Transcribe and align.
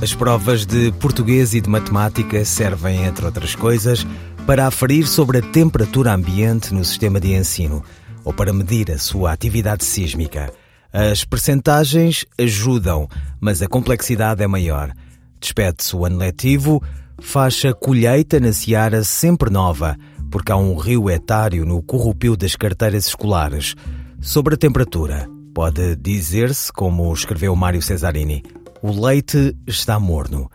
As 0.00 0.14
provas 0.14 0.64
de 0.64 0.92
português 0.92 1.54
e 1.54 1.60
de 1.60 1.68
matemática 1.68 2.44
servem, 2.44 3.04
entre 3.04 3.24
outras 3.24 3.56
coisas, 3.56 4.06
para 4.46 4.66
aferir 4.66 5.08
sobre 5.08 5.38
a 5.38 5.42
temperatura 5.42 6.14
ambiente 6.14 6.72
no 6.72 6.84
sistema 6.84 7.18
de 7.18 7.34
ensino 7.34 7.82
ou 8.24 8.32
para 8.32 8.52
medir 8.52 8.92
a 8.92 8.98
sua 8.98 9.32
atividade 9.32 9.84
sísmica. 9.84 10.52
As 10.92 11.24
percentagens 11.24 12.24
ajudam, 12.38 13.08
mas 13.40 13.60
a 13.60 13.66
complexidade 13.66 14.40
é 14.40 14.46
maior. 14.46 14.92
Despede-se 15.40 15.96
o 15.96 16.04
ano 16.04 16.18
letivo, 16.18 16.80
faz 17.20 17.60
a 17.64 17.74
colheita 17.74 18.38
na 18.38 18.52
seara 18.52 19.02
sempre 19.02 19.50
nova, 19.50 19.96
porque 20.30 20.52
há 20.52 20.56
um 20.56 20.76
rio 20.76 21.10
etário 21.10 21.66
no 21.66 21.82
corrupio 21.82 22.36
das 22.36 22.54
carteiras 22.54 23.08
escolares. 23.08 23.74
Sobre 24.20 24.54
a 24.54 24.58
temperatura, 24.58 25.28
pode 25.52 25.96
dizer-se, 25.96 26.72
como 26.72 27.12
escreveu 27.12 27.56
Mário 27.56 27.82
Cesarini, 27.82 28.44
o 28.82 28.92
leite 28.92 29.56
está 29.66 29.98
morno. 29.98 30.50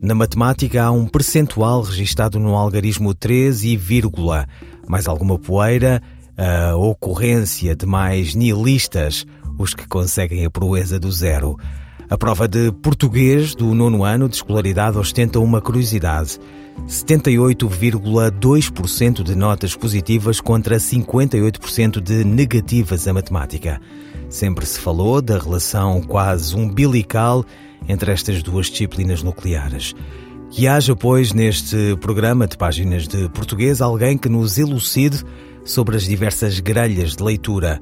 Na 0.00 0.14
matemática 0.14 0.84
há 0.84 0.90
um 0.90 1.06
percentual 1.06 1.82
registado 1.82 2.38
no 2.38 2.54
algarismo 2.54 3.12
13 3.14 3.70
e 3.70 3.76
vírgula, 3.76 4.46
mais 4.86 5.08
alguma 5.08 5.38
poeira, 5.38 6.00
a 6.36 6.76
ocorrência 6.76 7.74
de 7.74 7.84
mais 7.84 8.34
nihilistas, 8.34 9.26
os 9.58 9.74
que 9.74 9.88
conseguem 9.88 10.44
a 10.44 10.50
proeza 10.50 11.00
do 11.00 11.10
zero. 11.10 11.58
A 12.08 12.16
prova 12.16 12.48
de 12.48 12.72
português 12.72 13.54
do 13.54 13.74
nono 13.74 14.02
ano 14.04 14.28
de 14.28 14.36
escolaridade 14.36 14.96
ostenta 14.96 15.40
uma 15.40 15.60
curiosidade. 15.60 16.38
78,2% 16.86 19.22
de 19.22 19.34
notas 19.34 19.74
positivas 19.74 20.40
contra 20.40 20.76
58% 20.76 22.00
de 22.00 22.24
negativas 22.24 23.08
a 23.08 23.12
matemática. 23.12 23.80
Sempre 24.30 24.64
se 24.64 24.78
falou 24.78 25.20
da 25.20 25.38
relação 25.38 26.00
quase 26.00 26.54
umbilical 26.54 27.44
entre 27.88 28.12
estas 28.12 28.42
duas 28.42 28.66
disciplinas 28.66 29.22
nucleares. 29.22 29.94
Que 30.50 30.66
haja, 30.66 30.94
pois, 30.94 31.32
neste 31.32 31.96
programa 32.00 32.46
de 32.46 32.56
páginas 32.56 33.06
de 33.06 33.28
português 33.30 33.80
alguém 33.80 34.16
que 34.16 34.28
nos 34.28 34.58
elucide 34.58 35.22
sobre 35.64 35.96
as 35.96 36.04
diversas 36.04 36.60
grelhas 36.60 37.16
de 37.16 37.22
leitura. 37.22 37.80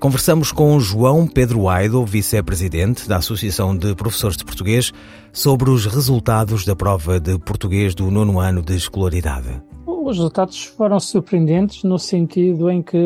Conversamos 0.00 0.52
com 0.52 0.78
João 0.78 1.26
Pedro 1.26 1.68
Aido, 1.68 2.04
vice-presidente 2.04 3.08
da 3.08 3.16
Associação 3.16 3.76
de 3.76 3.94
Professores 3.96 4.36
de 4.36 4.44
Português, 4.44 4.92
sobre 5.32 5.70
os 5.70 5.86
resultados 5.86 6.64
da 6.64 6.76
prova 6.76 7.18
de 7.18 7.36
português 7.38 7.94
do 7.94 8.08
nono 8.10 8.38
ano 8.38 8.62
de 8.62 8.76
escolaridade. 8.76 9.60
Os 9.84 10.16
resultados 10.16 10.64
foram 10.64 10.98
surpreendentes 10.98 11.82
no 11.82 11.98
sentido 11.98 12.70
em 12.70 12.80
que, 12.80 12.96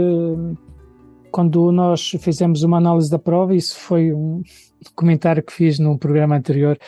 quando 1.33 1.72
nós 1.72 2.11
fizemos 2.20 2.62
uma 2.62 2.77
análise 2.77 3.11
da 3.11 3.19
prova, 3.19 3.56
isso 3.56 3.77
foi 3.77 4.12
um 4.12 4.42
comentário 4.94 5.42
que 5.42 5.52
fiz 5.52 5.78
num 5.78 5.97
programa 5.97 6.36
anterior 6.36 6.78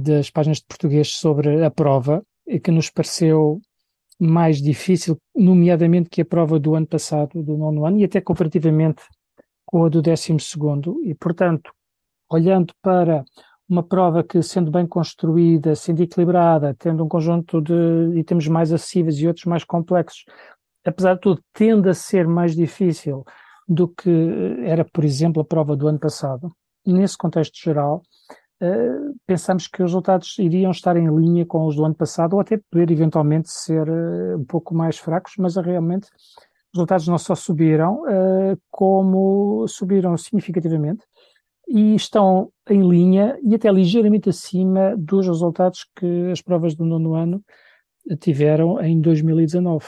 das 0.00 0.28
páginas 0.28 0.58
de 0.58 0.66
português 0.66 1.08
sobre 1.12 1.64
a 1.64 1.70
prova, 1.70 2.22
e 2.46 2.58
que 2.58 2.70
nos 2.70 2.90
pareceu 2.90 3.60
mais 4.18 4.60
difícil, 4.60 5.16
nomeadamente 5.34 6.10
que 6.10 6.20
a 6.20 6.24
prova 6.24 6.58
do 6.58 6.74
ano 6.74 6.86
passado, 6.86 7.42
do 7.42 7.56
nono 7.56 7.86
ano, 7.86 7.98
e 7.98 8.04
até 8.04 8.20
comparativamente 8.20 9.02
com 9.64 9.84
a 9.84 9.88
do 9.88 10.02
décimo 10.02 10.40
segundo. 10.40 11.00
E, 11.04 11.14
portanto, 11.14 11.72
olhando 12.28 12.74
para 12.82 13.24
uma 13.68 13.82
prova 13.82 14.22
que, 14.22 14.42
sendo 14.42 14.70
bem 14.70 14.86
construída, 14.86 15.74
sendo 15.74 16.02
equilibrada, 16.02 16.74
tendo 16.78 17.04
um 17.04 17.08
conjunto 17.08 17.60
de 17.60 18.18
itens 18.18 18.46
mais 18.48 18.72
acessíveis 18.72 19.18
e 19.18 19.26
outros 19.26 19.46
mais 19.46 19.64
complexos, 19.64 20.24
apesar 20.84 21.14
de 21.14 21.20
tudo, 21.20 21.40
tende 21.52 21.88
a 21.88 21.94
ser 21.94 22.26
mais 22.26 22.54
difícil 22.54 23.24
do 23.68 23.88
que 23.88 24.10
era, 24.64 24.84
por 24.84 25.04
exemplo, 25.04 25.42
a 25.42 25.44
prova 25.44 25.76
do 25.76 25.88
ano 25.88 25.98
passado. 25.98 26.50
Nesse 26.86 27.16
contexto 27.16 27.58
geral, 27.58 28.02
uh, 28.62 29.14
pensamos 29.26 29.66
que 29.66 29.82
os 29.82 29.90
resultados 29.90 30.38
iriam 30.38 30.70
estar 30.70 30.96
em 30.96 31.08
linha 31.14 31.46
com 31.46 31.66
os 31.66 31.76
do 31.76 31.84
ano 31.84 31.94
passado 31.94 32.34
ou 32.34 32.40
até 32.40 32.58
poder 32.70 32.90
eventualmente 32.90 33.50
ser 33.50 33.88
uh, 33.88 34.38
um 34.38 34.44
pouco 34.44 34.74
mais 34.74 34.98
fracos, 34.98 35.34
mas 35.38 35.56
realmente 35.56 36.04
os 36.04 36.78
resultados 36.78 37.08
não 37.08 37.18
só 37.18 37.34
subiram, 37.34 38.02
uh, 38.02 38.58
como 38.70 39.66
subiram 39.68 40.16
significativamente 40.16 41.04
e 41.66 41.94
estão 41.94 42.50
em 42.68 42.86
linha 42.86 43.38
e 43.42 43.54
até 43.54 43.70
ligeiramente 43.70 44.28
acima 44.28 44.94
dos 44.96 45.26
resultados 45.26 45.86
que 45.96 46.30
as 46.30 46.42
provas 46.42 46.74
do 46.74 46.84
nono 46.84 47.14
ano 47.14 47.42
tiveram 48.20 48.78
em 48.82 49.00
2019. 49.00 49.86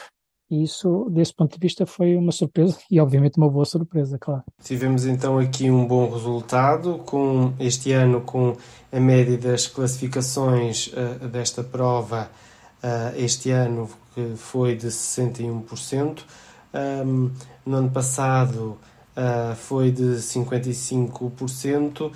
E 0.49 0.62
isso, 0.62 1.11
desse 1.11 1.34
ponto 1.34 1.55
de 1.55 1.61
vista, 1.61 1.84
foi 1.84 2.15
uma 2.17 2.31
surpresa 2.31 2.79
e, 2.91 3.01
obviamente, 3.01 3.37
uma 3.37 3.51
boa 3.51 3.65
surpresa, 3.65 4.17
claro. 4.19 4.45
Tivemos 4.62 5.05
então 5.05 5.39
aqui 5.39 5.69
um 5.71 5.87
bom 5.87 6.11
resultado, 6.11 6.99
com 7.05 7.53
este 7.59 7.93
ano, 7.93 8.21
com 8.21 8.56
a 8.93 9.01
média 9.01 9.37
das 9.37 9.67
classificações 9.67 10.87
uh, 10.89 11.27
desta 11.29 11.65
prova, 11.65 12.31
uh, 12.83 13.17
este 13.17 13.51
ano 13.51 13.91
que 14.15 14.35
foi 14.37 14.77
de 14.77 14.87
61%. 14.87 16.21
Um, 16.75 17.31
no 17.65 17.77
ano 17.77 17.91
passado 17.91 18.77
uh, 19.17 19.55
foi 19.56 19.91
de 19.91 20.03
55%. 20.03 22.12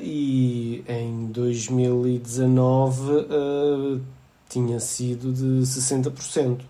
e 0.00 0.82
em 0.88 1.26
2019 1.26 4.02
tinha 4.48 4.80
sido 4.80 5.32
de 5.32 5.64
60%. 5.64 6.62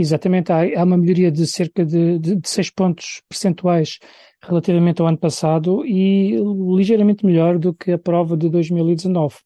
Exatamente, 0.00 0.50
há, 0.50 0.80
há 0.80 0.84
uma 0.84 0.96
melhoria 0.96 1.30
de 1.30 1.46
cerca 1.46 1.84
de, 1.84 2.18
de, 2.18 2.36
de 2.36 2.48
6 2.48 2.70
pontos 2.70 3.20
percentuais 3.28 3.98
relativamente 4.42 5.02
ao 5.02 5.06
ano 5.06 5.18
passado 5.18 5.84
e 5.84 6.38
ligeiramente 6.74 7.26
melhor 7.26 7.58
do 7.58 7.74
que 7.74 7.92
a 7.92 7.98
prova 7.98 8.34
de 8.34 8.48
2019. 8.48 9.36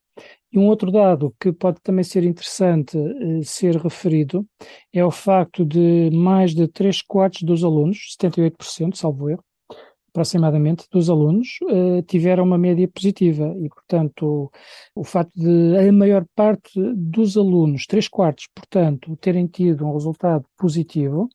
E 0.52 0.58
um 0.58 0.68
outro 0.68 0.92
dado 0.92 1.34
que 1.40 1.52
pode 1.52 1.80
também 1.82 2.04
ser 2.04 2.22
interessante 2.22 2.96
eh, 2.96 3.42
ser 3.42 3.74
referido 3.76 4.46
é 4.92 5.04
o 5.04 5.10
facto 5.10 5.66
de 5.66 6.08
mais 6.12 6.54
de 6.54 6.68
3 6.68 7.02
quartos 7.02 7.42
dos 7.42 7.64
alunos, 7.64 8.14
78%, 8.16 8.94
salvo 8.94 9.28
erro, 9.30 9.42
aproximadamente, 10.14 10.86
dos 10.92 11.10
alunos 11.10 11.58
uh, 11.64 12.00
tiveram 12.02 12.44
uma 12.44 12.56
média 12.56 12.88
positiva 12.88 13.52
e, 13.58 13.68
portanto, 13.68 14.50
o, 14.94 15.02
facto 15.02 15.32
de 15.34 15.76
a 15.76 15.92
maior 15.92 16.24
parte 16.36 16.80
dos 16.94 17.36
alunos, 17.36 17.84
três 17.84 18.06
quartos, 18.06 18.48
portanto, 18.54 19.16
terem 19.16 19.48
tido 19.48 19.84
um 19.84 19.92
resultado 19.92 20.44
positivo, 20.56 21.28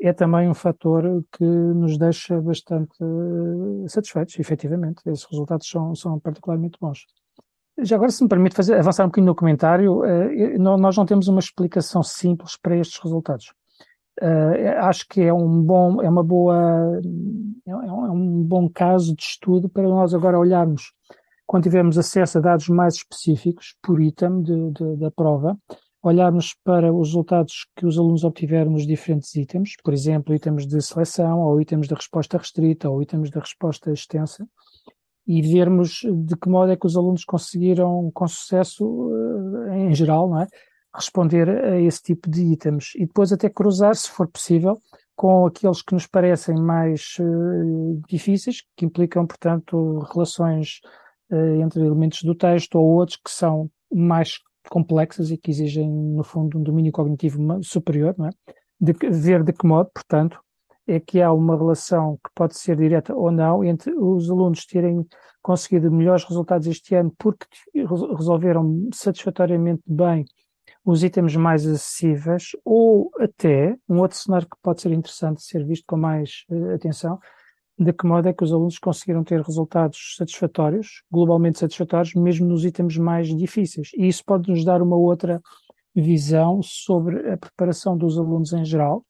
é 0.00 0.12
também 0.12 0.46
um 0.48 0.54
fator 0.54 1.24
que 1.32 1.44
nos 1.44 1.96
deixa 1.96 2.38
bastante 2.40 3.02
uh, 3.02 3.88
satisfeitos, 3.88 4.38
efetivamente. 4.38 5.00
Esses 5.06 5.24
resultados 5.24 5.66
são, 5.66 5.94
são 5.94 6.20
particularmente 6.20 6.78
bons. 6.78 7.06
Já 7.80 7.96
agora, 7.96 8.10
se 8.10 8.22
me 8.22 8.28
permite 8.28 8.54
fazer, 8.54 8.74
avançar 8.74 9.04
um 9.04 9.08
bocadinho 9.08 9.30
no 9.30 9.34
comentário, 9.34 10.02
uh, 10.02 10.58
nós 10.58 10.96
não 10.96 11.06
temos 11.06 11.28
uma 11.28 11.40
explicação 11.40 12.02
simples 12.02 12.58
para 12.60 12.76
estes 12.76 13.00
resultados. 13.02 13.54
Uh, 14.20 14.78
acho 14.80 15.06
que 15.08 15.20
é 15.20 15.32
um 15.32 15.62
bom, 15.62 16.02
é 16.02 16.08
uma 16.08 16.24
boa, 16.24 17.00
é, 17.66 17.70
é 17.70 17.74
um, 17.74 18.06
é 18.06 18.10
um 18.10 18.42
bom 18.42 18.68
caso 18.68 19.14
de 19.14 19.22
estudo 19.22 19.68
para 19.68 19.84
nós 19.84 20.12
agora 20.12 20.38
olharmos, 20.38 20.92
quando 21.46 21.62
tivermos 21.62 21.96
acesso 21.96 22.38
a 22.38 22.40
dados 22.40 22.68
mais 22.68 22.94
específicos 22.94 23.76
por 23.80 24.00
item 24.00 24.42
de, 24.42 24.70
de, 24.72 24.96
da 24.96 25.10
prova, 25.10 25.56
olharmos 26.02 26.54
para 26.64 26.92
os 26.92 27.08
resultados 27.08 27.66
que 27.76 27.86
os 27.86 27.98
alunos 27.98 28.24
obtiveram 28.24 28.72
nos 28.72 28.86
diferentes 28.86 29.34
itens, 29.34 29.74
por 29.82 29.92
exemplo, 29.92 30.34
itens 30.34 30.66
de 30.66 30.80
seleção, 30.82 31.40
ou 31.40 31.60
itens 31.60 31.86
de 31.86 31.94
resposta 31.94 32.38
restrita, 32.38 32.88
ou 32.88 33.02
itens 33.02 33.30
de 33.30 33.38
resposta 33.38 33.92
extensa, 33.92 34.46
e 35.26 35.42
vermos 35.42 36.00
de 36.02 36.36
que 36.36 36.48
modo 36.48 36.72
é 36.72 36.76
que 36.76 36.86
os 36.86 36.96
alunos 36.96 37.24
conseguiram, 37.24 38.10
com 38.12 38.26
sucesso, 38.26 38.84
uh, 38.84 39.72
em 39.74 39.94
geral, 39.94 40.28
não 40.28 40.40
é? 40.40 40.46
Responder 40.94 41.48
a 41.48 41.80
esse 41.80 42.02
tipo 42.02 42.30
de 42.30 42.42
itens 42.52 42.92
e 42.96 43.06
depois 43.06 43.32
até 43.32 43.48
cruzar, 43.48 43.94
se 43.94 44.10
for 44.10 44.28
possível, 44.28 44.78
com 45.14 45.46
aqueles 45.46 45.82
que 45.82 45.94
nos 45.94 46.06
parecem 46.06 46.54
mais 46.54 47.16
uh, 47.20 48.00
difíceis, 48.08 48.62
que 48.76 48.84
implicam, 48.84 49.26
portanto, 49.26 49.98
relações 50.12 50.80
uh, 51.30 51.60
entre 51.60 51.84
elementos 51.84 52.22
do 52.22 52.34
texto 52.34 52.76
ou 52.76 52.86
outros 52.86 53.18
que 53.22 53.30
são 53.30 53.70
mais 53.92 54.38
complexas 54.70 55.30
e 55.30 55.36
que 55.36 55.50
exigem, 55.50 55.90
no 55.90 56.22
fundo, 56.22 56.58
um 56.58 56.62
domínio 56.62 56.92
cognitivo 56.92 57.40
superior, 57.62 58.14
não 58.16 58.26
é? 58.26 58.30
De 58.80 58.92
ver 58.92 59.42
de 59.42 59.52
que 59.52 59.66
modo, 59.66 59.90
portanto, 59.92 60.40
é 60.86 60.98
que 60.98 61.20
há 61.20 61.32
uma 61.32 61.56
relação 61.56 62.16
que 62.24 62.30
pode 62.34 62.56
ser 62.56 62.76
direta 62.76 63.14
ou 63.14 63.30
não 63.30 63.62
entre 63.62 63.92
os 63.92 64.30
alunos 64.30 64.64
terem 64.64 65.06
conseguido 65.42 65.90
melhores 65.90 66.24
resultados 66.24 66.66
este 66.66 66.94
ano 66.94 67.12
porque 67.18 67.46
resolveram 67.74 68.88
satisfatoriamente 68.92 69.82
bem 69.86 70.24
os 70.90 71.04
itens 71.04 71.36
mais 71.36 71.66
acessíveis, 71.66 72.52
ou 72.64 73.10
até 73.20 73.76
um 73.86 73.98
outro 73.98 74.16
cenário 74.16 74.48
que 74.48 74.56
pode 74.62 74.80
ser 74.80 74.90
interessante 74.90 75.42
ser 75.42 75.62
visto 75.62 75.84
com 75.86 75.98
mais 75.98 76.46
uh, 76.48 76.74
atenção, 76.74 77.18
de 77.78 77.92
que 77.92 78.06
modo 78.06 78.26
é 78.26 78.32
que 78.32 78.42
os 78.42 78.50
alunos 78.50 78.78
conseguiram 78.78 79.22
ter 79.22 79.42
resultados 79.42 80.14
satisfatórios, 80.16 81.02
globalmente 81.12 81.58
satisfatórios, 81.58 82.14
mesmo 82.14 82.48
nos 82.48 82.64
itens 82.64 82.96
mais 82.96 83.28
difíceis. 83.36 83.90
E 83.98 84.08
isso 84.08 84.24
pode 84.24 84.48
nos 84.50 84.64
dar 84.64 84.80
uma 84.80 84.96
outra 84.96 85.42
visão 85.94 86.62
sobre 86.62 87.32
a 87.32 87.36
preparação 87.36 87.94
dos 87.94 88.18
alunos 88.18 88.54
em 88.54 88.64
geral 88.64 89.04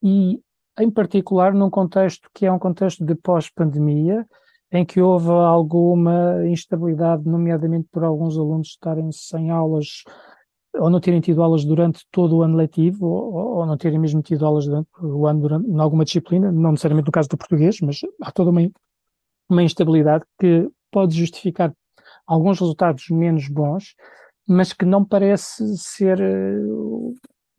e, 0.00 0.40
em 0.78 0.90
particular, 0.92 1.52
num 1.52 1.70
contexto 1.70 2.30
que 2.32 2.46
é 2.46 2.52
um 2.52 2.58
contexto 2.58 3.04
de 3.04 3.16
pós-pandemia, 3.16 4.24
em 4.70 4.84
que 4.84 5.00
houve 5.00 5.30
alguma 5.30 6.46
instabilidade, 6.46 7.28
nomeadamente 7.28 7.88
por 7.90 8.04
alguns 8.04 8.38
alunos 8.38 8.68
estarem 8.68 9.10
sem 9.10 9.50
aulas 9.50 10.04
ou 10.74 10.90
não 10.90 11.00
terem 11.00 11.20
tido 11.20 11.42
aulas 11.42 11.64
durante 11.64 12.04
todo 12.10 12.36
o 12.36 12.42
ano 12.42 12.56
letivo, 12.56 13.06
ou, 13.06 13.56
ou 13.58 13.66
não 13.66 13.76
terem 13.76 13.98
mesmo 13.98 14.22
tido 14.22 14.44
aulas 14.44 14.66
durante 14.66 14.88
o 15.00 15.26
ano 15.26 15.40
durante, 15.40 15.68
em 15.68 15.80
alguma 15.80 16.04
disciplina, 16.04 16.50
não 16.50 16.72
necessariamente 16.72 17.06
no 17.06 17.12
caso 17.12 17.28
do 17.28 17.36
português, 17.36 17.80
mas 17.80 18.00
há 18.22 18.32
toda 18.32 18.50
uma, 18.50 18.60
uma 19.48 19.62
instabilidade 19.62 20.24
que 20.38 20.68
pode 20.90 21.16
justificar 21.16 21.72
alguns 22.26 22.60
resultados 22.60 23.08
menos 23.10 23.48
bons, 23.48 23.94
mas 24.48 24.72
que 24.72 24.84
não 24.84 25.04
parece 25.04 25.76
ser, 25.76 26.20
eh, 26.20 26.60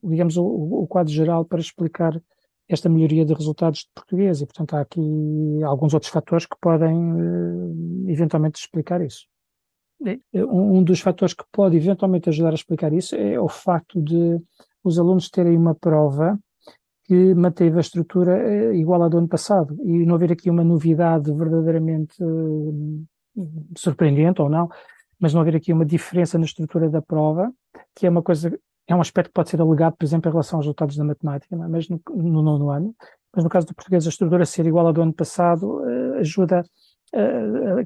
digamos, 0.04 0.38
o, 0.38 0.46
o 0.46 0.88
quadro 0.88 1.12
geral 1.12 1.46
para 1.46 1.60
explicar 1.60 2.22
esta 2.68 2.90
melhoria 2.90 3.26
de 3.26 3.34
resultados 3.34 3.82
de 3.82 3.90
português 3.94 4.42
e, 4.42 4.46
portanto, 4.46 4.76
há 4.76 4.82
aqui 4.82 5.00
alguns 5.64 5.94
outros 5.94 6.12
fatores 6.12 6.46
que 6.46 6.56
podem 6.60 7.14
uh, 7.14 8.10
eventualmente 8.10 8.60
explicar 8.60 9.02
isso. 9.02 9.28
Um 10.34 10.84
dos 10.84 11.00
fatores 11.00 11.34
que 11.34 11.44
pode 11.52 11.78
eventualmente 11.78 12.30
ajudar 12.30 12.52
a 12.52 12.56
explicar 12.56 12.94
isso 12.94 13.16
é 13.16 13.40
o 13.40 13.48
facto 13.48 14.02
de 14.02 14.40
os 14.84 15.00
alunos 15.00 15.30
terem 15.30 15.58
uma 15.58 15.74
prova 15.74 16.38
que 17.06 17.34
manteve 17.34 17.78
a 17.78 17.82
estrutura 17.82 18.36
uh, 18.36 18.74
igual 18.74 19.04
à 19.04 19.08
do 19.08 19.18
ano 19.18 19.28
passado 19.28 19.78
e 19.84 20.06
não 20.06 20.16
haver 20.16 20.32
aqui 20.32 20.50
uma 20.50 20.64
novidade 20.64 21.32
verdadeiramente 21.32 22.16
uh, 22.24 23.06
surpreendente 23.78 24.42
ou 24.42 24.50
não, 24.50 24.70
mas 25.20 25.34
não 25.34 25.42
haver 25.42 25.56
aqui 25.56 25.72
uma 25.72 25.86
diferença 25.86 26.38
na 26.38 26.46
estrutura 26.46 26.90
da 26.90 27.02
prova, 27.02 27.52
que 27.96 28.08
é 28.08 28.10
uma 28.10 28.22
coisa 28.22 28.58
é 28.88 28.96
um 28.96 29.02
aspecto 29.02 29.30
que 29.30 29.34
pode 29.34 29.50
ser 29.50 29.60
alegado, 29.60 29.96
por 29.98 30.06
exemplo, 30.06 30.30
em 30.30 30.32
relação 30.32 30.60
aos 30.60 30.66
resultados 30.66 30.96
da 30.96 31.04
matemática, 31.04 31.56
é? 31.56 31.58
mas 31.58 31.90
no, 31.90 32.00
no 32.16 32.42
nono 32.44 32.70
ano. 32.70 32.96
Mas 33.34 33.44
no 33.44 33.50
caso 33.50 33.66
do 33.66 33.74
português, 33.74 34.06
a 34.06 34.10
estrutura 34.10 34.46
ser 34.46 34.66
igual 34.68 34.88
à 34.88 34.92
do 34.92 35.02
ano 35.02 35.14
passado 35.14 35.82
uh, 35.82 36.14
ajuda 36.20 36.64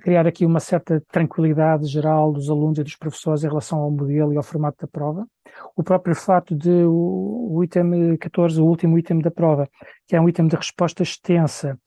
criar 0.01 0.25
aqui 0.25 0.45
uma 0.45 0.59
certa 0.59 1.01
tranquilidade 1.11 1.85
geral 1.87 2.31
dos 2.31 2.49
alunos 2.49 2.79
e 2.79 2.83
dos 2.83 2.95
professores 2.95 3.43
em 3.43 3.47
relação 3.47 3.79
ao 3.79 3.91
modelo 3.91 4.33
e 4.33 4.37
ao 4.37 4.43
formato 4.43 4.77
da 4.81 4.87
prova. 4.87 5.27
O 5.75 5.83
próprio 5.83 6.15
fato 6.15 6.55
de 6.55 6.69
o, 6.69 7.49
o 7.51 7.63
item 7.63 8.17
14, 8.17 8.59
o 8.59 8.65
último 8.65 8.97
item 8.97 9.19
da 9.19 9.31
prova, 9.31 9.69
que 10.07 10.15
é 10.15 10.21
um 10.21 10.29
item 10.29 10.47
de 10.47 10.55
resposta 10.55 11.03
extensa, 11.03 11.77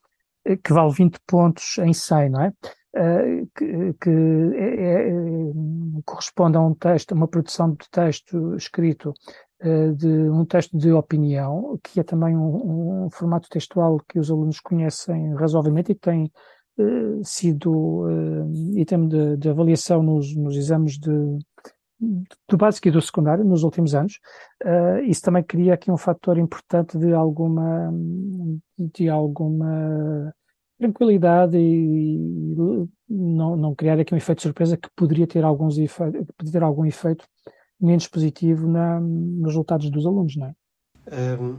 eh, 0.45 0.57
que 0.57 0.73
vale 0.73 0.91
20 0.91 1.19
pontos 1.25 1.77
em 1.79 1.93
100, 1.93 2.29
não 2.29 2.41
é? 2.41 2.53
Uh, 2.95 3.49
que, 3.57 3.93
que 3.99 4.09
é, 4.55 5.09
é, 5.09 5.13
corresponde 6.05 6.57
a 6.57 6.61
um 6.61 6.75
texto, 6.75 7.13
uma 7.13 7.27
produção 7.27 7.71
de 7.71 7.89
texto 7.89 8.55
escrito, 8.55 9.13
de 9.95 10.07
um 10.07 10.45
texto 10.45 10.77
de 10.77 10.91
opinião, 10.91 11.79
que 11.81 11.97
é 11.97 12.03
também 12.03 12.35
um, 12.35 13.05
um, 13.05 13.09
formato 13.09 13.47
textual 13.47 13.97
que 14.09 14.19
os 14.19 14.29
alunos 14.29 14.59
conhecem 14.59 15.33
razoavelmente 15.35 15.93
e 15.93 15.95
que 15.95 16.01
tem 16.01 16.29
sido 17.23 18.07
item 18.75 19.07
de, 19.07 19.37
de 19.37 19.49
avaliação 19.49 20.01
nos, 20.01 20.35
nos 20.35 20.55
exames 20.55 20.97
de, 20.97 21.11
do 22.47 22.57
básico 22.57 22.87
e 22.87 22.91
do 22.91 23.01
secundário 23.01 23.45
nos 23.45 23.63
últimos 23.63 23.93
anos. 23.95 24.19
isso 25.05 25.21
também 25.21 25.43
cria 25.43 25.73
aqui 25.73 25.91
um 25.91 25.97
fator 25.97 26.37
importante 26.37 26.97
de 26.97 27.13
alguma, 27.13 27.93
de 28.77 29.09
alguma 29.09 30.33
tranquilidade 30.79 31.57
e, 31.57 32.15
e 32.17 32.55
não, 33.09 33.55
não, 33.55 33.75
criar 33.75 33.99
aqui 33.99 34.13
um 34.13 34.17
efeito 34.17 34.39
de 34.39 34.43
surpresa 34.43 34.77
que 34.77 34.89
poderia 34.95 35.27
ter, 35.27 35.43
alguns 35.43 35.77
efeito, 35.77 36.25
poderia 36.37 36.59
ter 36.59 36.63
algum 36.63 36.85
efeito 36.85 37.25
menos 37.79 38.07
positivo 38.07 38.67
na, 38.67 38.99
nos 38.99 39.47
resultados 39.47 39.89
dos 39.89 40.05
alunos, 40.05 40.35
não 40.35 40.47
é? 40.47 40.53
Um, 41.39 41.57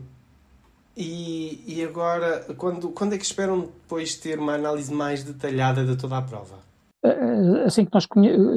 e, 0.96 1.64
e 1.66 1.84
agora, 1.84 2.40
quando, 2.56 2.90
quando 2.90 3.14
é 3.14 3.18
que 3.18 3.24
esperam 3.24 3.62
depois 3.62 4.16
ter 4.16 4.38
uma 4.38 4.54
análise 4.54 4.92
mais 4.92 5.24
detalhada 5.24 5.84
de 5.84 5.96
toda 5.96 6.18
a 6.18 6.22
prova? 6.22 6.64
Eh, 7.04 7.64
assim 7.66 7.84
que 7.84 7.92
nós 7.92 8.06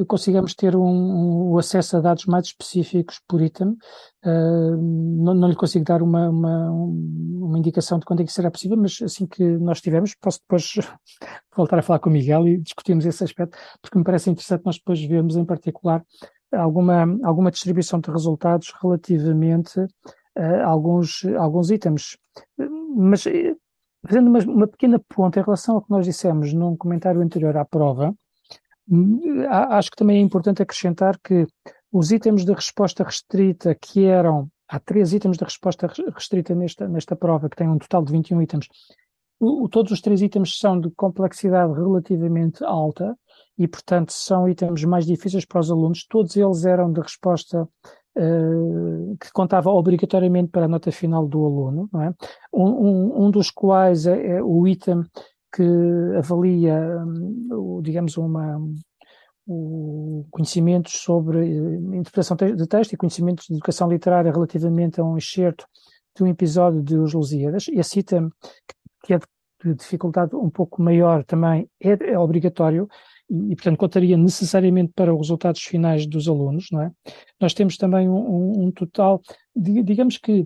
consigamos 0.06 0.54
ter 0.54 0.74
um, 0.74 1.52
um, 1.52 1.58
acesso 1.58 1.98
a 1.98 2.00
dados 2.00 2.24
mais 2.24 2.46
específicos 2.46 3.20
por 3.28 3.42
item, 3.42 3.76
uh, 4.24 4.76
não, 4.76 5.34
não, 5.34 5.48
lhe 5.48 5.54
consigo 5.54 5.84
dar 5.84 6.00
uma, 6.00 6.30
uma, 6.30 6.70
uma, 6.70 7.58
indicação 7.58 7.98
de 7.98 8.06
quando 8.06 8.22
é 8.22 8.24
que 8.24 8.32
será 8.32 8.50
possível, 8.50 8.78
mas 8.78 9.02
assim 9.02 9.26
que 9.26 9.44
nós 9.44 9.82
tivermos, 9.82 10.14
posso 10.14 10.40
depois 10.40 10.64
voltar 11.54 11.78
a 11.78 11.82
falar 11.82 11.98
com 11.98 12.08
o 12.08 12.12
Miguel 12.12 12.48
e 12.48 12.58
discutirmos 12.58 13.04
esse 13.04 13.22
aspecto, 13.22 13.58
porque 13.82 13.98
me 13.98 14.04
parece 14.04 14.30
interessante 14.30 14.64
nós 14.64 14.78
depois 14.78 15.04
vermos 15.04 15.36
em 15.36 15.44
particular 15.44 16.02
alguma, 16.50 17.04
alguma 17.24 17.50
distribuição 17.50 18.00
de 18.00 18.10
resultados 18.10 18.72
relativamente 18.80 19.78
a 20.38 20.66
alguns, 20.66 21.24
alguns 21.36 21.70
itens. 21.70 22.16
Mas 22.96 23.24
fazendo 24.06 24.28
uma, 24.28 24.38
uma 24.40 24.68
pequena 24.68 25.00
ponta 25.08 25.40
em 25.40 25.42
relação 25.42 25.76
ao 25.76 25.82
que 25.82 25.90
nós 25.90 26.06
dissemos 26.06 26.52
num 26.52 26.76
comentário 26.76 27.20
anterior 27.20 27.56
à 27.56 27.64
prova, 27.64 28.14
Acho 29.48 29.90
que 29.90 29.96
também 29.96 30.16
é 30.16 30.20
importante 30.20 30.62
acrescentar 30.62 31.18
que 31.18 31.46
os 31.92 32.10
itens 32.10 32.44
de 32.44 32.52
resposta 32.52 33.04
restrita 33.04 33.74
que 33.74 34.06
eram, 34.06 34.48
há 34.66 34.80
três 34.80 35.12
itens 35.12 35.36
de 35.36 35.44
resposta 35.44 35.86
restrita 36.14 36.54
nesta, 36.54 36.88
nesta 36.88 37.14
prova, 37.14 37.50
que 37.50 37.56
tem 37.56 37.68
um 37.68 37.78
total 37.78 38.02
de 38.02 38.12
21 38.12 38.42
itens, 38.42 38.66
o, 39.38 39.68
todos 39.68 39.92
os 39.92 40.00
três 40.00 40.22
itens 40.22 40.58
são 40.58 40.80
de 40.80 40.90
complexidade 40.90 41.72
relativamente 41.74 42.64
alta 42.64 43.16
e, 43.58 43.68
portanto, 43.68 44.12
são 44.12 44.48
itens 44.48 44.84
mais 44.84 45.06
difíceis 45.06 45.44
para 45.44 45.60
os 45.60 45.70
alunos. 45.70 46.06
Todos 46.06 46.34
eles 46.34 46.64
eram 46.64 46.90
de 46.90 47.00
resposta 47.00 47.62
uh, 47.62 47.68
que 49.20 49.32
contava 49.32 49.70
obrigatoriamente 49.70 50.50
para 50.50 50.64
a 50.64 50.68
nota 50.68 50.90
final 50.90 51.26
do 51.26 51.44
aluno, 51.44 51.90
é? 51.96 52.12
Um, 52.52 52.68
um, 52.68 53.26
um 53.26 53.30
dos 53.30 53.50
quais 53.50 54.06
é, 54.06 54.38
é 54.38 54.42
o 54.42 54.66
item 54.66 55.02
que 55.54 55.64
avalia, 56.16 57.02
hum, 57.04 57.80
digamos, 57.82 58.16
uma, 58.16 58.60
o 59.46 60.26
conhecimentos 60.30 60.92
sobre 60.92 61.38
eh, 61.38 61.96
interpretação 61.96 62.36
de 62.36 62.66
texto 62.66 62.92
e 62.92 62.96
conhecimentos 62.96 63.46
de 63.46 63.54
educação 63.54 63.88
literária 63.88 64.30
relativamente 64.30 65.00
a 65.00 65.04
um 65.04 65.16
excerto 65.16 65.66
de 66.14 66.22
um 66.22 66.26
episódio 66.26 66.82
de 66.82 66.96
Os 66.96 67.14
Lusíadas. 67.14 67.66
Esse 67.68 68.00
item, 68.00 68.28
que 69.04 69.14
é 69.14 69.18
de 69.64 69.74
dificuldade 69.74 70.36
um 70.36 70.50
pouco 70.50 70.82
maior, 70.82 71.24
também 71.24 71.68
é, 71.80 72.12
é 72.12 72.18
obrigatório 72.18 72.88
e, 73.30 73.54
portanto, 73.54 73.76
contaria 73.76 74.16
necessariamente 74.16 74.92
para 74.94 75.12
os 75.14 75.20
resultados 75.20 75.62
finais 75.62 76.06
dos 76.06 76.28
alunos, 76.28 76.68
não 76.72 76.82
é? 76.82 76.90
Nós 77.40 77.52
temos 77.52 77.76
também 77.76 78.08
um, 78.08 78.64
um 78.64 78.70
total, 78.70 79.20
de, 79.54 79.82
digamos 79.82 80.16
que 80.16 80.44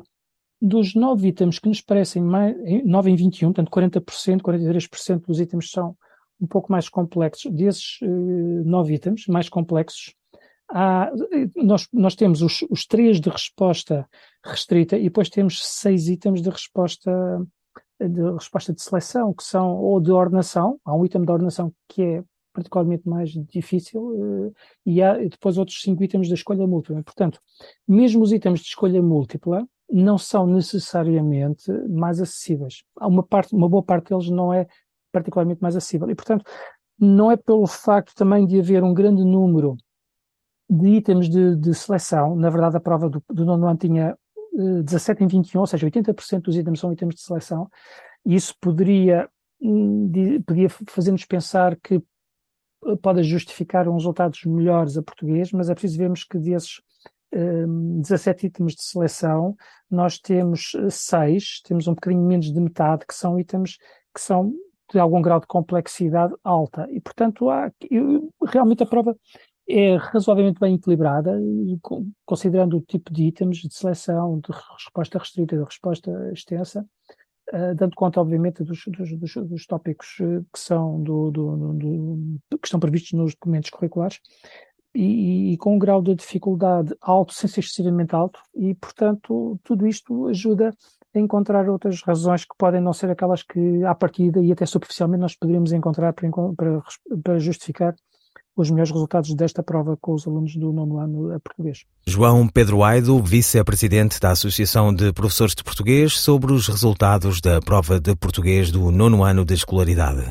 dos 0.61 0.95
nove 0.95 1.29
itens 1.29 1.59
que 1.59 1.69
nos 1.69 1.81
parecem 1.81 2.23
mais, 2.23 2.57
9 2.85 3.11
em 3.11 3.17
21, 3.17 3.53
portanto 3.53 4.01
40%, 4.01 4.41
43% 4.41 5.27
dos 5.27 5.41
itens 5.41 5.71
são 5.71 5.97
um 6.41 6.47
pouco 6.47 6.71
mais 6.71 6.89
complexos. 6.89 7.53
Desses 7.53 8.01
uh, 8.03 8.65
nove 8.65 8.95
itens 8.95 9.27
mais 9.27 9.49
complexos, 9.49 10.15
há, 10.71 11.11
nós, 11.57 11.89
nós 11.93 12.15
temos 12.15 12.43
os, 12.43 12.65
os 12.71 12.87
três 12.87 13.21
de 13.21 13.29
resposta 13.29 14.09
restrita 14.45 14.97
e 14.97 15.05
depois 15.05 15.29
temos 15.29 15.65
seis 15.65 16.09
itens 16.09 16.43
de 16.43 16.51
resposta 16.51 17.12
de 18.01 18.21
resposta 18.33 18.73
de 18.73 18.83
seleção, 18.83 19.33
que 19.33 19.45
são 19.45 19.77
ou 19.77 20.01
de 20.01 20.11
ordenação, 20.11 20.79
há 20.85 20.93
um 20.93 21.05
item 21.05 21.23
de 21.23 21.31
ordenação 21.31 21.73
que 21.89 22.03
é 22.03 22.25
particularmente 22.52 23.09
mais 23.09 23.30
difícil, 23.30 24.00
uh, 24.02 24.54
e 24.85 25.02
há 25.02 25.16
depois 25.18 25.59
outros 25.59 25.80
cinco 25.80 26.02
itens 26.02 26.28
da 26.28 26.35
escolha 26.35 26.66
múltipla. 26.66 27.02
Portanto, 27.02 27.40
mesmo 27.87 28.23
os 28.23 28.32
itens 28.32 28.61
de 28.61 28.66
escolha 28.66 29.02
múltipla, 29.02 29.66
não 29.90 30.16
são 30.16 30.47
necessariamente 30.47 31.71
mais 31.88 32.21
acessíveis. 32.21 32.82
Uma 33.00 33.23
parte, 33.23 33.54
uma 33.54 33.68
boa 33.68 33.82
parte 33.82 34.09
deles 34.09 34.30
não 34.30 34.52
é 34.52 34.66
particularmente 35.12 35.61
mais 35.61 35.76
acessível. 35.76 36.11
E, 36.11 36.14
portanto, 36.14 36.44
não 36.99 37.30
é 37.30 37.37
pelo 37.37 37.66
facto 37.66 38.14
também 38.14 38.47
de 38.47 38.59
haver 38.59 38.82
um 38.82 38.94
grande 38.94 39.23
número 39.25 39.76
de 40.71 40.88
itens 40.88 41.28
de, 41.28 41.56
de 41.56 41.75
seleção, 41.75 42.35
na 42.35 42.49
verdade 42.49 42.76
a 42.76 42.80
prova 42.80 43.11
do, 43.11 43.23
do 43.28 43.44
nono 43.44 43.66
ano 43.66 43.76
tinha 43.76 44.16
uh, 44.54 44.82
17 44.82 45.23
em 45.23 45.26
21, 45.26 45.61
ou 45.61 45.66
seja, 45.66 45.87
80% 45.87 46.40
dos 46.40 46.56
itens 46.56 46.80
são 46.80 46.92
itens 46.92 47.14
de 47.14 47.21
seleção, 47.21 47.68
e 48.25 48.35
isso 48.35 48.54
poderia, 48.59 49.28
um, 49.61 50.11
poderia 50.47 50.71
fazer-nos 50.71 51.26
pensar 51.26 51.76
que 51.76 52.02
eh, 52.87 52.97
pode 52.97 53.23
justificar 53.23 53.89
resultados 53.89 54.45
melhores 54.45 54.97
a 54.97 55.03
português, 55.03 55.53
mas 55.53 55.71
é 55.71 55.75
preciso 55.75 55.99
vermos 55.99 56.25
que 56.25 56.39
desses 56.39 56.81
17 57.33 58.47
itens 58.47 58.75
de 58.75 58.83
seleção, 58.83 59.57
nós 59.91 60.19
temos 60.19 60.73
6, 60.91 61.62
eh, 61.65 61.69
temos 61.69 61.89
um 61.89 61.95
bocadinho 61.95 62.27
menos 62.27 62.53
de 62.53 62.61
metade, 62.61 63.07
que 63.07 63.15
são 63.15 63.39
itens 63.41 63.79
que 64.15 64.21
são 64.21 64.53
de 64.93 64.99
algum 64.99 65.23
grau 65.23 65.41
de 65.41 65.47
complexidade 65.47 66.35
alta. 66.45 66.87
E, 66.91 67.01
portanto, 67.01 67.49
há, 67.49 67.73
realmente 68.47 68.83
a 68.83 68.87
prova 68.87 69.17
é 69.67 69.97
razoavelmente 69.97 70.61
bem 70.61 70.75
equilibrada, 70.75 71.41
considerando 72.27 72.77
o 72.77 72.83
tipo 72.83 73.12
de 73.12 73.25
itens 73.25 73.59
de 73.59 73.75
seleção, 73.75 74.39
de 74.41 74.53
resposta 74.75 75.19
restrita 75.19 75.57
de 75.57 75.65
resposta 75.65 76.11
extensa, 76.33 76.85
uh, 77.52 77.75
dando 77.75 77.94
conta, 77.94 78.20
obviamente, 78.20 78.62
dos, 78.62 78.84
dos, 78.87 79.18
dos, 79.18 79.34
dos 79.49 79.66
tópicos 79.66 80.16
que 80.52 80.58
são 80.58 81.02
do, 81.02 81.30
do, 81.30 81.56
do, 81.75 82.58
que 82.58 82.66
estão 82.66 82.80
previstos 82.80 83.12
nos 83.12 83.34
documentos 83.34 83.70
curriculares, 83.70 84.20
e, 84.94 85.52
e, 85.52 85.56
com 85.56 85.76
um 85.76 85.78
grau 85.78 86.02
de 86.02 86.14
dificuldade 86.14 86.94
alto, 87.00 87.32
sem 87.32 87.49
ser 87.49 87.61
excessivamente 87.61 88.14
alto, 88.14 88.40
e, 88.54 88.75
portanto, 88.75 89.58
tudo 89.64 89.87
isto 89.87 90.28
ajuda 90.28 90.70
a 91.14 91.18
encontrar 91.18 91.68
outras 91.68 92.02
razões 92.02 92.44
que 92.44 92.54
podem 92.56 92.80
não 92.80 92.92
ser 92.92 93.11
aquelas 93.11 93.42
que, 93.42 93.82
à 93.84 93.94
partida 93.94 94.40
e 94.40 94.52
até 94.52 94.66
superficialmente, 94.66 95.20
nós 95.20 95.34
poderíamos 95.34 95.72
encontrar 95.72 96.12
para, 96.12 96.28
para, 96.30 96.82
para 97.22 97.38
justificar 97.38 97.94
os 98.56 98.71
melhores 98.71 98.90
resultados 98.90 99.35
desta 99.35 99.62
prova 99.62 99.97
com 100.00 100.14
os 100.14 100.26
alunos 100.26 100.54
do 100.56 100.73
nono 100.73 100.99
ano 100.99 101.32
a 101.32 101.40
português. 101.40 101.85
João 102.06 102.47
Pedro 102.47 102.85
Aido, 102.85 103.23
vice-presidente 103.23 104.21
da 104.21 104.32
Associação 104.32 104.94
de 104.94 105.12
Professores 105.12 105.54
de 105.54 105.64
Português, 105.64 106.18
sobre 106.18 106.52
os 106.52 106.68
resultados 106.68 107.40
da 107.40 107.61
prova 107.61 107.99
de 107.99 108.14
português 108.14 108.71
do 108.71 108.90
nono 108.90 109.25
ano 109.25 109.44
de 109.44 109.54
escolaridade. 109.54 110.25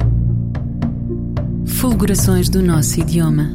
Fulgurações 1.65 2.47
do 2.47 2.61
nosso 2.61 2.99
idioma. 2.99 3.51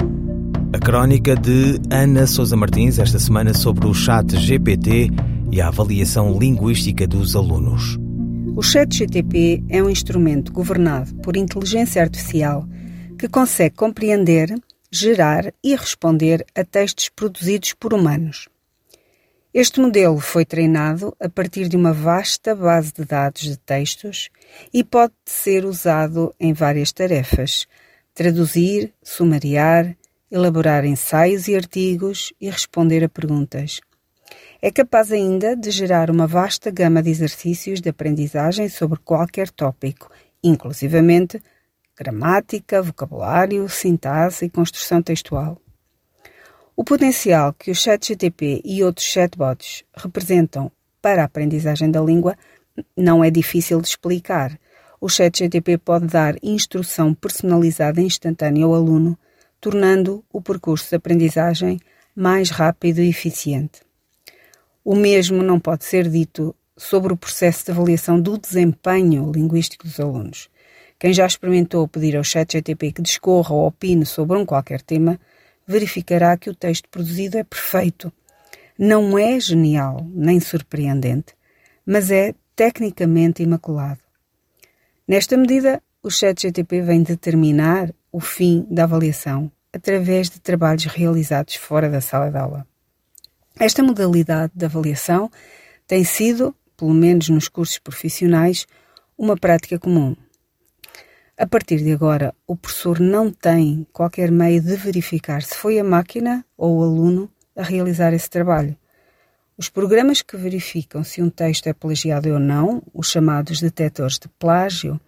A 0.73 0.79
crónica 0.79 1.37
de 1.37 1.81
Ana 1.91 2.27
Sousa 2.27 2.57
Martins, 2.57 2.99
esta 2.99 3.19
semana 3.19 3.55
sobre 3.55 3.87
o 3.87 3.95
chat 3.95 4.37
GPT 4.37 5.11
e 5.53 5.61
a 5.61 5.69
avaliação 5.69 6.37
linguística 6.37 7.07
dos 7.07 7.37
alunos. 7.37 7.97
O 8.57 8.63
chat 8.63 8.97
GTP 8.97 9.63
é 9.69 9.83
um 9.83 9.89
instrumento 9.89 10.53
governado 10.53 11.15
por 11.17 11.37
inteligência 11.37 12.03
artificial 12.03 12.67
que 13.19 13.29
consegue 13.29 13.75
compreender, 13.75 14.55
gerar 14.91 15.53
e 15.63 15.75
responder 15.75 16.45
a 16.55 16.65
textos 16.65 17.09
produzidos 17.09 17.73
por 17.73 17.95
humanos. 17.95 18.49
Este 19.53 19.81
modelo 19.81 20.21
foi 20.21 20.45
treinado 20.45 21.17
a 21.19 21.29
partir 21.29 21.67
de 21.67 21.77
uma 21.77 21.93
vasta 21.93 22.55
base 22.55 22.93
de 22.93 23.05
dados 23.07 23.43
de 23.43 23.57
textos 23.57 24.29
e 24.73 24.85
pode 24.85 25.15
ser 25.25 25.65
usado 25.65 26.35
em 26.39 26.53
várias 26.53 26.93
tarefas: 26.93 27.67
traduzir, 28.15 28.93
sumariar, 29.03 29.97
elaborar 30.31 30.85
ensaios 30.85 31.49
e 31.49 31.57
artigos 31.57 32.35
e 32.39 32.51
responder 32.51 33.03
a 33.03 33.09
perguntas. 33.09 33.81
É 34.61 34.71
capaz 34.71 35.11
ainda 35.11 35.57
de 35.57 35.71
gerar 35.71 36.11
uma 36.11 36.27
vasta 36.27 36.71
gama 36.71 37.03
de 37.03 37.11
exercícios 37.11 37.81
de 37.81 37.89
aprendizagem 37.89 38.69
sobre 38.69 38.99
qualquer 38.99 39.49
tópico, 39.51 40.11
inclusivamente 40.43 41.41
gramática, 41.97 42.83
vocabulário, 42.83 43.69
sintaxe 43.69 44.45
e 44.45 44.51
construção 44.51 45.03
textual. 45.03 45.61
O 46.77 46.85
potencial 46.85 47.55
que 47.55 47.71
o 47.71 47.75
ChatGTP 47.75 48.61
e 48.63 48.85
outros 48.85 49.07
chatbots 49.07 49.83
representam 49.97 50.71
para 51.01 51.23
a 51.23 51.25
aprendizagem 51.25 51.91
da 51.91 52.01
língua 52.03 52.37
não 52.95 53.25
é 53.25 53.31
difícil 53.31 53.81
de 53.81 53.89
explicar. 53.89 54.59
O 55.01 55.09
ChatGTP 55.09 55.79
pode 55.79 56.07
dar 56.07 56.35
instrução 56.43 57.15
personalizada 57.15 58.01
instantânea 58.01 58.67
ao 58.67 58.75
aluno, 58.75 59.19
tornando 59.59 60.23
o 60.31 60.43
percurso 60.43 60.91
de 60.91 60.97
aprendizagem 60.97 61.81
mais 62.15 62.51
rápido 62.51 63.01
e 63.01 63.09
eficiente. 63.09 63.81
O 64.85 64.95
mesmo 64.95 65.43
não 65.43 65.59
pode 65.59 65.85
ser 65.85 66.09
dito 66.09 66.55
sobre 66.77 67.13
o 67.13 67.17
processo 67.17 67.65
de 67.65 67.71
avaliação 67.71 68.21
do 68.21 68.37
desempenho 68.37 69.33
linguístico 69.33 69.87
dos 69.87 69.99
alunos. 69.99 70.51
Quem 70.99 71.13
já 71.13 71.27
experimentou 71.27 71.87
pedir 71.87 72.17
ao 72.17 72.25
ChatGTP 72.25 72.93
que 72.93 73.03
discorra 73.03 73.55
ou 73.55 73.67
opine 73.67 74.07
sobre 74.07 74.37
um 74.37 74.47
qualquer 74.47 74.81
tema, 74.81 75.21
verificará 75.67 76.37
que 76.37 76.49
o 76.49 76.55
texto 76.55 76.89
produzido 76.89 77.37
é 77.37 77.45
perfeito. 77.45 78.13
Não 78.79 79.19
é 79.19 79.39
genial 79.39 80.07
nem 80.11 80.41
surpreendente, 80.41 81.35
mas 81.85 82.11
é 82.11 82.35
tecnicamente 82.55 83.43
imaculado. 83.43 84.01
Nesta 85.07 85.37
medida, 85.37 85.83
o 86.03 86.11
ChatGTP 86.11 86.81
vem 86.83 87.03
determinar 87.03 87.93
o 88.11 88.21
fim 88.21 88.67
da 88.71 88.85
avaliação 88.85 89.51
através 89.73 90.31
de 90.31 90.41
trabalhos 90.41 90.87
realizados 90.87 91.57
fora 91.57 91.89
da 91.91 92.01
sala 92.01 92.31
de 92.31 92.39
aula. 92.39 92.67
Esta 93.59 93.83
modalidade 93.83 94.53
de 94.55 94.65
avaliação 94.65 95.31
tem 95.87 96.05
sido, 96.05 96.55
pelo 96.77 96.95
menos 96.95 97.29
nos 97.29 97.49
cursos 97.49 97.79
profissionais, 97.79 98.67
uma 99.19 99.37
prática 99.37 99.79
comum. 99.79 100.17
A 101.39 101.47
partir 101.47 101.83
de 101.83 101.93
agora, 101.93 102.35
o 102.47 102.57
professor 102.57 102.99
não 102.99 103.31
tem 103.31 103.87
qualquer 103.93 104.31
meio 104.31 104.59
de 104.59 104.75
verificar 104.75 105.43
se 105.43 105.55
foi 105.55 105.79
a 105.79 105.85
máquina 105.85 106.43
ou 106.57 106.79
o 106.79 106.83
aluno 106.83 107.31
a 107.55 107.63
realizar 107.63 108.15
esse 108.15 108.31
trabalho. 108.31 108.75
Os 109.59 109.69
programas 109.69 110.23
que 110.23 110.35
verificam 110.35 111.05
se 111.05 111.21
um 111.21 111.29
texto 111.29 111.67
é 111.67 111.75
plagiado 111.75 112.31
ou 112.31 112.39
não, 112.39 112.83
os 112.93 113.11
chamados 113.11 113.61
detectores 113.61 114.19
de 114.19 114.29
plágio, 114.39 114.99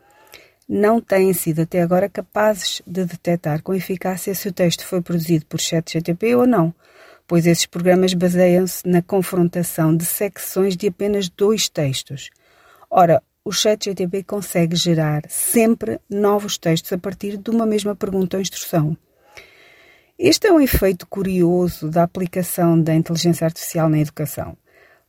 não 0.68 1.00
têm 1.00 1.32
sido 1.32 1.62
até 1.62 1.80
agora 1.80 2.10
capazes 2.10 2.82
de 2.86 3.06
detectar 3.06 3.62
com 3.62 3.72
eficácia 3.72 4.34
se 4.34 4.48
o 4.48 4.52
texto 4.52 4.84
foi 4.84 5.00
produzido 5.00 5.46
por 5.46 5.58
ChatGTP 5.58 6.34
ou 6.34 6.46
não, 6.46 6.74
pois 7.26 7.46
esses 7.46 7.64
programas 7.64 8.12
baseiam-se 8.12 8.86
na 8.86 9.00
confrontação 9.00 9.96
de 9.96 10.04
secções 10.04 10.76
de 10.76 10.88
apenas 10.88 11.30
dois 11.30 11.70
textos. 11.70 12.28
Ora, 12.90 13.22
o 13.48 13.52
ChatGTP 13.52 14.24
consegue 14.24 14.76
gerar 14.76 15.22
sempre 15.26 15.98
novos 16.10 16.58
textos 16.58 16.92
a 16.92 16.98
partir 16.98 17.38
de 17.38 17.48
uma 17.48 17.64
mesma 17.64 17.96
pergunta 17.96 18.36
ou 18.36 18.42
instrução. 18.42 18.94
Este 20.18 20.48
é 20.48 20.52
um 20.52 20.60
efeito 20.60 21.06
curioso 21.06 21.88
da 21.88 22.02
aplicação 22.02 22.78
da 22.78 22.94
inteligência 22.94 23.46
artificial 23.46 23.88
na 23.88 24.00
educação. 24.00 24.54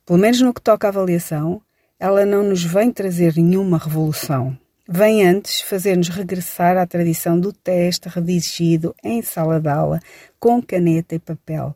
Pelo 0.06 0.18
menos 0.18 0.40
no 0.40 0.54
que 0.54 0.62
toca 0.62 0.86
à 0.86 0.88
avaliação, 0.88 1.60
ela 1.98 2.24
não 2.24 2.42
nos 2.42 2.64
vem 2.64 2.90
trazer 2.90 3.36
nenhuma 3.36 3.76
revolução. 3.76 4.56
Vem 4.88 5.22
antes 5.28 5.60
fazer-nos 5.60 6.08
regressar 6.08 6.78
à 6.78 6.86
tradição 6.86 7.38
do 7.38 7.52
teste 7.52 8.08
redigido 8.08 8.94
em 9.04 9.20
sala 9.20 9.60
de 9.60 9.68
aula, 9.68 10.00
com 10.38 10.62
caneta 10.62 11.14
e 11.14 11.18
papel, 11.18 11.74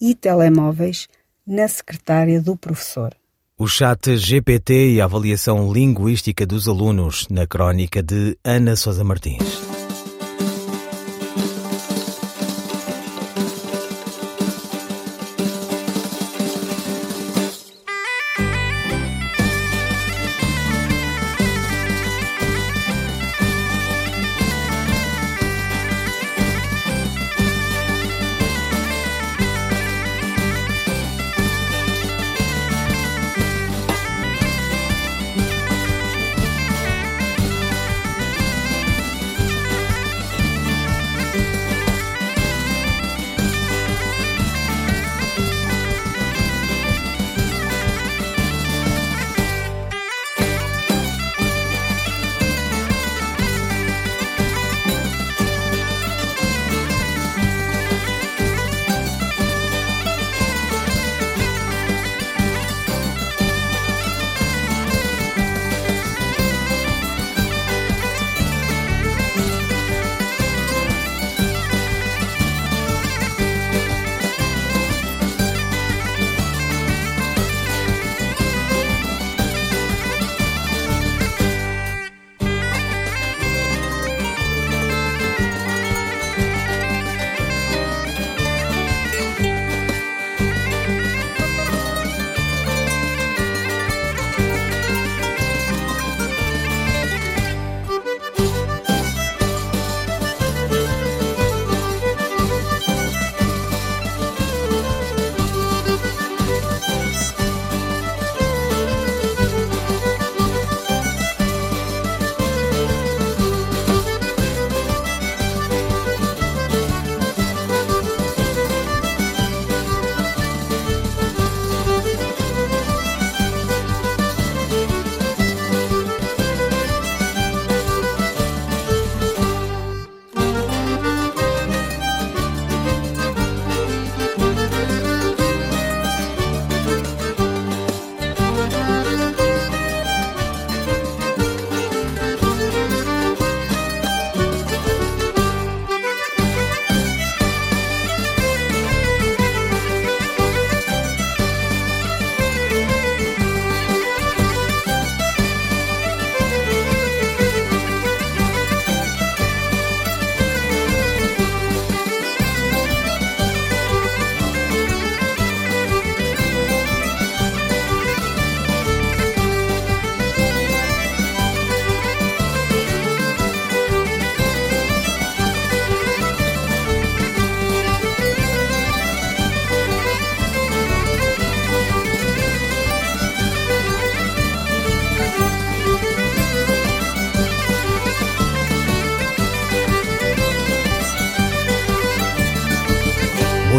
e 0.00 0.12
telemóveis 0.16 1.06
na 1.46 1.68
secretária 1.68 2.42
do 2.42 2.56
professor. 2.56 3.19
O 3.60 3.68
chat 3.68 4.16
GPT 4.16 4.94
e 4.94 5.02
a 5.02 5.04
avaliação 5.04 5.70
linguística 5.70 6.46
dos 6.46 6.66
alunos 6.66 7.26
na 7.28 7.46
crónica 7.46 8.02
de 8.02 8.34
Ana 8.42 8.74
Sousa 8.74 9.04
Martins. 9.04 9.69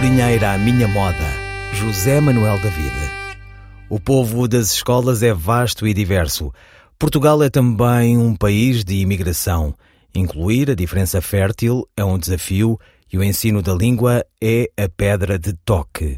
Dinheiro 0.01 0.43
à 0.48 0.58
minha 0.58 0.88
moda. 0.88 1.29
José 1.74 2.20
Manuel 2.20 2.58
David. 2.58 2.91
O 3.88 4.00
povo 4.00 4.48
das 4.48 4.72
escolas 4.72 5.22
é 5.22 5.31
vasto 5.31 5.86
e 5.86 5.93
diverso. 5.93 6.51
Portugal 6.98 7.43
é 7.43 7.51
também 7.51 8.17
um 8.17 8.36
país 8.36 8.84
de 8.84 8.96
imigração. 8.96 9.75
Incluir 10.15 10.72
a 10.72 10.75
diferença 10.75 11.22
fértil 11.22 11.88
é 11.96 12.03
um 12.03 12.17
desafio 12.17 12.79
e 13.13 13.17
o 13.20 13.24
ensino 13.24 13.62
da 13.62 13.75
língua 13.75 14.25
é 14.43 14.72
a 14.75 14.89
pedra 14.89 15.38
de 15.38 15.53
toque. 15.63 16.17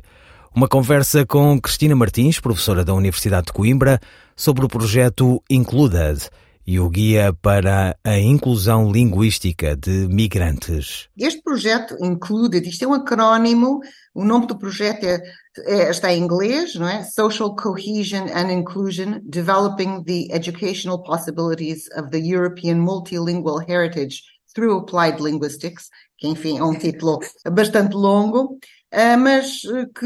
Uma 0.56 0.70
conversa 0.70 1.26
com 1.26 1.60
Cristina 1.60 1.94
Martins, 1.94 2.40
professora 2.40 2.86
da 2.86 2.94
Universidade 2.94 3.48
de 3.48 3.54
Coimbra, 3.54 4.00
sobre 4.34 4.64
o 4.64 4.70
projeto 4.70 5.44
Included 5.50 6.30
e 6.66 6.80
o 6.80 6.90
guia 6.90 7.34
para 7.34 7.98
a 8.04 8.18
inclusão 8.18 8.92
linguística 8.92 9.76
de 9.76 10.08
migrantes. 10.08 11.08
Este 11.18 11.42
projeto 11.42 11.96
Included, 12.02 12.68
isto 12.68 12.86
é 12.86 12.88
um 12.88 12.94
acrónimo, 12.94 13.80
o 14.14 14.24
nome 14.24 14.48
do 14.48 14.58
projeto 14.58 15.04
é, 15.04 15.22
é, 15.66 15.90
está 15.90 16.14
em 16.14 16.22
inglês, 16.22 16.76
não 16.76 16.88
é? 16.88 17.04
Social 17.04 17.56
Cohesion 17.56 18.26
and 18.34 18.52
Inclusion, 18.52 19.20
Developing 19.24 20.04
the 20.04 20.34
Educational 20.36 21.02
Possibilities 21.04 21.90
of 21.98 22.10
the 22.10 22.20
European 22.20 22.76
Multilingual 22.76 23.60
Heritage 23.60 24.33
through 24.54 24.80
Applied 24.80 25.22
Linguistics, 25.22 25.90
que 26.18 26.28
enfim 26.28 26.58
é 26.58 26.64
um 26.64 26.78
título 26.78 27.20
bastante 27.52 27.96
longo, 27.96 28.58
Uh, 28.94 29.18
mas 29.18 29.64
uh, 29.64 29.92
que 29.92 30.06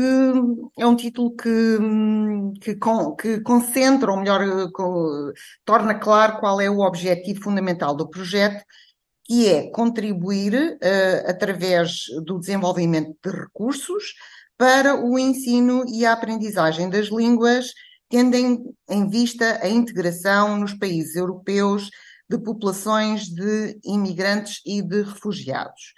é 0.79 0.87
um 0.87 0.95
título 0.95 1.35
que, 1.35 1.77
que, 2.61 2.75
con, 2.77 3.17
que 3.17 3.41
concentra, 3.41 4.09
ou 4.09 4.17
melhor, 4.17 4.41
uh, 4.41 5.33
torna 5.65 5.95
claro 5.95 6.39
qual 6.39 6.61
é 6.61 6.69
o 6.69 6.79
objetivo 6.79 7.43
fundamental 7.43 7.93
do 7.93 8.09
projeto, 8.09 8.63
que 9.25 9.45
é 9.49 9.69
contribuir 9.71 10.79
através 11.27 12.03
do 12.25 12.39
desenvolvimento 12.39 13.13
de 13.21 13.29
recursos 13.29 14.13
para 14.57 14.95
o 14.95 15.19
ensino 15.19 15.83
e 15.85 16.05
a 16.05 16.13
aprendizagem 16.13 16.89
das 16.89 17.07
línguas, 17.07 17.73
tendo 18.09 18.35
em, 18.35 18.63
em 18.89 19.09
vista 19.09 19.59
a 19.61 19.67
integração 19.67 20.57
nos 20.57 20.73
países 20.73 21.17
europeus 21.17 21.89
de 22.29 22.37
populações 22.37 23.27
de 23.27 23.79
imigrantes 23.83 24.61
e 24.65 24.81
de 24.81 25.01
refugiados. 25.01 25.93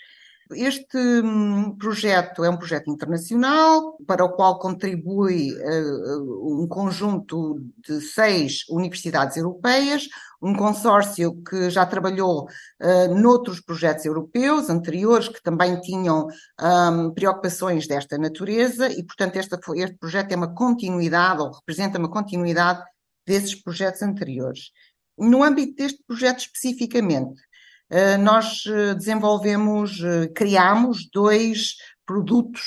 Este 0.52 0.98
hum, 0.98 1.76
projeto 1.78 2.44
é 2.44 2.50
um 2.50 2.58
projeto 2.58 2.90
internacional 2.90 3.96
para 4.08 4.26
o 4.26 4.32
qual 4.32 4.58
contribui 4.58 5.54
uh, 5.54 6.64
um 6.64 6.68
conjunto 6.68 7.62
de 7.78 8.02
seis 8.02 8.68
universidades 8.68 9.38
europeias, 9.38 10.08
um 10.42 10.56
consórcio 10.56 11.40
que 11.44 11.70
já 11.70 11.86
trabalhou 11.86 12.46
uh, 12.46 13.14
noutros 13.14 13.62
projetos 13.62 14.06
europeus 14.06 14.72
anteriores 14.72 15.28
que 15.28 15.42
também 15.44 15.80
tinham 15.82 16.28
um, 16.60 17.12
preocupações 17.12 17.88
desta 17.88 18.18
natureza 18.18 18.92
e, 18.92 19.04
portanto, 19.04 19.36
este 19.36 19.56
projeto 20.00 20.32
é 20.32 20.36
uma 20.36 20.56
continuidade 20.56 21.42
ou 21.42 21.52
representa 21.52 22.00
uma 22.00 22.10
continuidade 22.10 22.84
desses 23.24 23.54
projetos 23.54 24.02
anteriores. 24.02 24.72
No 25.20 25.44
âmbito 25.44 25.76
deste 25.76 26.04
projeto 26.08 26.40
especificamente, 26.40 27.42
eh, 27.90 28.18
nós 28.18 28.64
eh, 28.68 28.94
desenvolvemos, 28.94 30.00
eh, 30.04 30.28
criamos 30.28 31.10
dois 31.12 31.76
produtos 32.06 32.62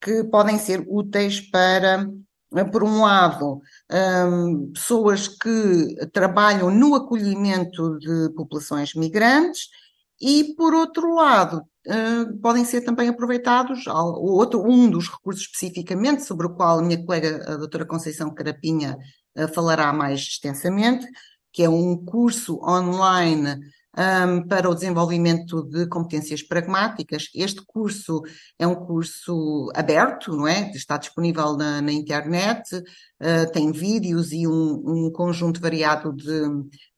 que 0.00 0.22
podem 0.24 0.58
ser 0.58 0.84
úteis 0.88 1.40
para, 1.40 2.08
por 2.72 2.84
um 2.84 3.02
lado, 3.02 3.60
ehm, 3.90 4.70
pessoas 4.72 5.26
que 5.28 5.96
trabalham 6.12 6.70
no 6.70 6.94
acolhimento 6.94 7.98
de 7.98 8.30
populações 8.34 8.94
migrantes 8.94 9.68
e, 10.20 10.54
por 10.56 10.74
outro 10.74 11.14
lado, 11.14 11.62
podem 12.42 12.64
ser 12.64 12.82
também 12.82 13.08
aproveitados, 13.08 13.86
outro, 13.86 14.62
um 14.62 14.90
dos 14.90 15.08
recursos 15.08 15.42
especificamente, 15.42 16.24
sobre 16.24 16.46
o 16.46 16.54
qual 16.54 16.78
a 16.78 16.82
minha 16.82 17.04
colega, 17.04 17.44
a 17.52 17.56
doutora 17.56 17.86
Conceição 17.86 18.32
Carapinha, 18.34 18.96
falará 19.54 19.92
mais 19.92 20.20
extensamente, 20.20 21.06
que 21.52 21.62
é 21.62 21.68
um 21.68 21.96
curso 21.96 22.60
online 22.62 23.58
um, 23.98 24.46
para 24.46 24.70
o 24.70 24.74
desenvolvimento 24.74 25.64
de 25.64 25.86
competências 25.88 26.42
pragmáticas. 26.42 27.28
Este 27.34 27.62
curso 27.66 28.22
é 28.58 28.66
um 28.66 28.74
curso 28.74 29.70
aberto, 29.74 30.36
não 30.36 30.46
é? 30.46 30.70
Está 30.70 30.96
disponível 30.96 31.56
na, 31.56 31.82
na 31.82 31.92
internet, 31.92 32.76
uh, 32.76 33.52
tem 33.52 33.72
vídeos 33.72 34.32
e 34.32 34.46
um, 34.46 35.06
um 35.06 35.10
conjunto 35.12 35.60
variado 35.60 36.12
de, 36.12 36.42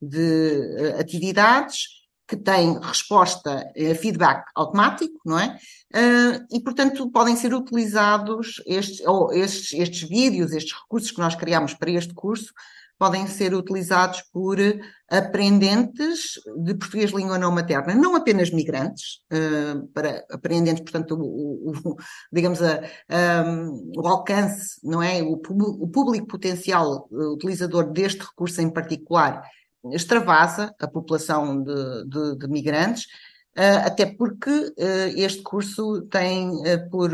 de 0.01 0.97
uh, 0.97 1.01
atividades 1.01 2.01
que 2.29 2.37
tem 2.37 2.79
resposta, 2.79 3.67
uh, 3.77 3.95
feedback 3.97 4.45
automático, 4.55 5.19
não 5.25 5.39
é? 5.39 5.59
Uh, 5.93 6.47
e, 6.53 6.61
portanto, 6.61 7.11
podem 7.11 7.35
ser 7.35 7.55
utilizados 7.55 8.63
estes, 8.67 9.05
ou 9.07 9.33
estes, 9.33 9.73
estes 9.73 10.09
vídeos, 10.09 10.53
estes 10.53 10.79
recursos 10.79 11.11
que 11.11 11.19
nós 11.19 11.35
criamos 11.35 11.75
para 11.75 11.91
este 11.91 12.15
curso, 12.15 12.53
podem 13.01 13.27
ser 13.27 13.55
utilizados 13.55 14.23
por 14.31 14.59
aprendentes 15.09 16.39
de 16.63 16.75
português 16.75 17.11
língua 17.13 17.39
não 17.39 17.51
materna, 17.51 17.95
não 17.95 18.15
apenas 18.15 18.51
migrantes, 18.51 19.21
uh, 19.33 19.89
para 19.95 20.23
aprendentes, 20.31 20.83
portanto, 20.83 21.17
o, 21.19 21.71
o 21.71 21.97
digamos, 22.31 22.61
a, 22.63 22.83
o 23.97 24.07
alcance, 24.07 24.79
não 24.85 25.03
é? 25.03 25.23
O, 25.23 25.33
o 25.33 25.89
público 25.89 26.27
potencial 26.27 27.09
utilizador 27.11 27.91
deste 27.91 28.21
recurso 28.21 28.61
em 28.61 28.69
particular 28.69 29.43
extravasa 29.95 30.75
a 30.79 30.87
população 30.87 31.63
de, 31.63 32.05
de, 32.05 32.37
de 32.37 32.49
migrantes, 32.49 33.07
até 33.57 34.05
porque 34.05 34.75
este 35.17 35.43
curso 35.43 36.03
tem 36.03 36.53
por 36.91 37.11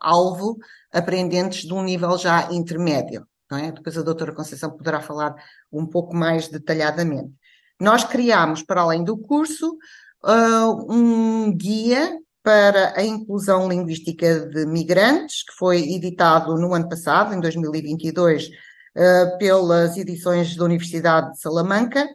alvo 0.00 0.56
aprendentes 0.90 1.66
de 1.66 1.74
um 1.74 1.82
nível 1.82 2.16
já 2.16 2.50
intermédio 2.50 3.26
não 3.50 3.58
é? 3.58 3.72
Depois 3.72 3.96
a 3.96 4.02
doutora 4.02 4.32
Conceição 4.32 4.70
poderá 4.70 5.00
falar 5.00 5.34
um 5.72 5.86
pouco 5.86 6.14
mais 6.14 6.48
detalhadamente. 6.48 7.32
Nós 7.80 8.04
criámos, 8.04 8.62
para 8.62 8.80
além 8.80 9.04
do 9.04 9.16
curso, 9.16 9.76
uh, 10.24 10.92
um 10.92 11.54
guia 11.54 12.18
para 12.42 12.98
a 12.98 13.04
inclusão 13.04 13.68
linguística 13.68 14.40
de 14.48 14.66
migrantes, 14.66 15.42
que 15.44 15.52
foi 15.58 15.80
editado 15.80 16.54
no 16.56 16.72
ano 16.74 16.88
passado, 16.88 17.34
em 17.34 17.40
2022, 17.40 18.46
uh, 18.48 19.38
pelas 19.38 19.96
edições 19.96 20.56
da 20.56 20.64
Universidade 20.64 21.32
de 21.32 21.40
Salamanca. 21.40 22.08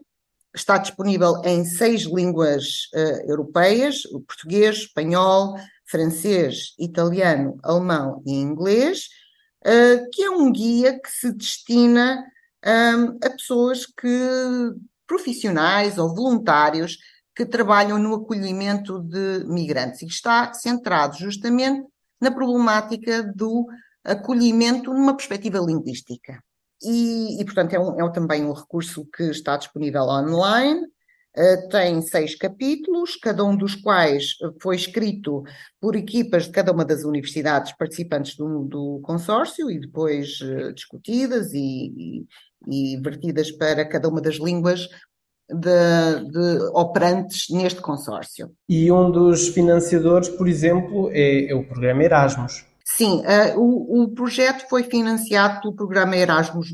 Está 0.54 0.78
disponível 0.78 1.42
em 1.46 1.64
seis 1.64 2.02
línguas 2.02 2.90
uh, 2.94 3.30
europeias: 3.30 4.04
o 4.06 4.22
português, 4.22 4.78
espanhol, 4.78 5.56
francês, 5.86 6.74
italiano, 6.80 7.58
alemão 7.64 8.22
e 8.26 8.34
inglês 8.34 9.21
uh, 9.66 10.10
que 10.12 10.24
é 10.24 10.30
um 10.30 10.52
guia 10.52 11.00
que 11.00 11.10
se 11.10 11.32
destina 11.32 12.26
um, 12.66 13.18
a 13.26 13.30
pessoas 13.30 13.86
que, 13.86 14.08
profissionais 15.08 15.98
ou 15.98 16.14
voluntários, 16.14 16.98
que 17.36 17.46
trabalham 17.46 17.98
no 17.98 18.14
acolhimento 18.14 19.00
de 19.00 19.46
migrantes 19.46 20.02
e 20.02 20.06
está 20.06 20.54
centrado 20.54 21.18
justamente 21.18 21.86
na 22.20 22.30
problemática 22.30 23.24
do 23.24 23.66
acolhimento 24.04 24.94
numa 24.94 25.16
perspectiva 25.16 25.60
linguística. 25.60 26.44
E, 26.84 27.40
e 27.40 27.46
portanto, 27.46 27.74
é, 27.74 27.80
um, 27.80 28.00
é 28.00 28.12
também 28.12 28.44
um 28.44 28.54
recurso 28.54 29.06
que 29.06 29.24
está 29.24 29.56
disponível 29.56 30.04
online, 30.04 30.88
tem 31.70 32.02
seis 32.02 32.36
capítulos, 32.36 33.16
cada 33.16 33.44
um 33.44 33.56
dos 33.56 33.76
quais 33.76 34.36
foi 34.62 34.76
escrito 34.76 35.44
por 35.80 35.96
equipas 35.96 36.46
de 36.46 36.52
cada 36.52 36.72
uma 36.72 36.84
das 36.84 37.04
universidades 37.04 37.72
participantes 37.78 38.36
do, 38.36 38.66
do 38.66 39.00
consórcio 39.02 39.72
e 39.72 39.80
depois 39.80 40.42
uh, 40.42 40.74
discutidas 40.74 41.54
e, 41.54 42.26
e, 42.68 42.96
e, 42.96 42.98
vertidas 43.02 43.50
para 43.52 43.88
cada 43.88 44.10
uma 44.10 44.22
das 44.22 44.36
línguas 44.36 44.90
de, 45.50 46.32
de, 46.32 46.64
operantes 46.74 47.50
neste 47.50 47.82
consórcio. 47.82 48.52
E 48.68 48.92
um 48.92 49.10
dos 49.10 49.48
financiadores, 49.50 50.30
por 50.30 50.48
exemplo, 50.48 51.10
é, 51.12 51.50
é 51.52 51.56
o 51.56 51.66
programa 51.66 52.04
Erasmus. 52.04 52.66
Sim, 52.84 53.22
uh, 53.22 53.58
o, 53.58 54.04
o 54.04 54.10
projeto 54.10 54.68
foi 54.70 54.84
financiado 54.84 55.62
pelo 55.62 55.76
programa 55.76 56.16
Erasmus, 56.16 56.72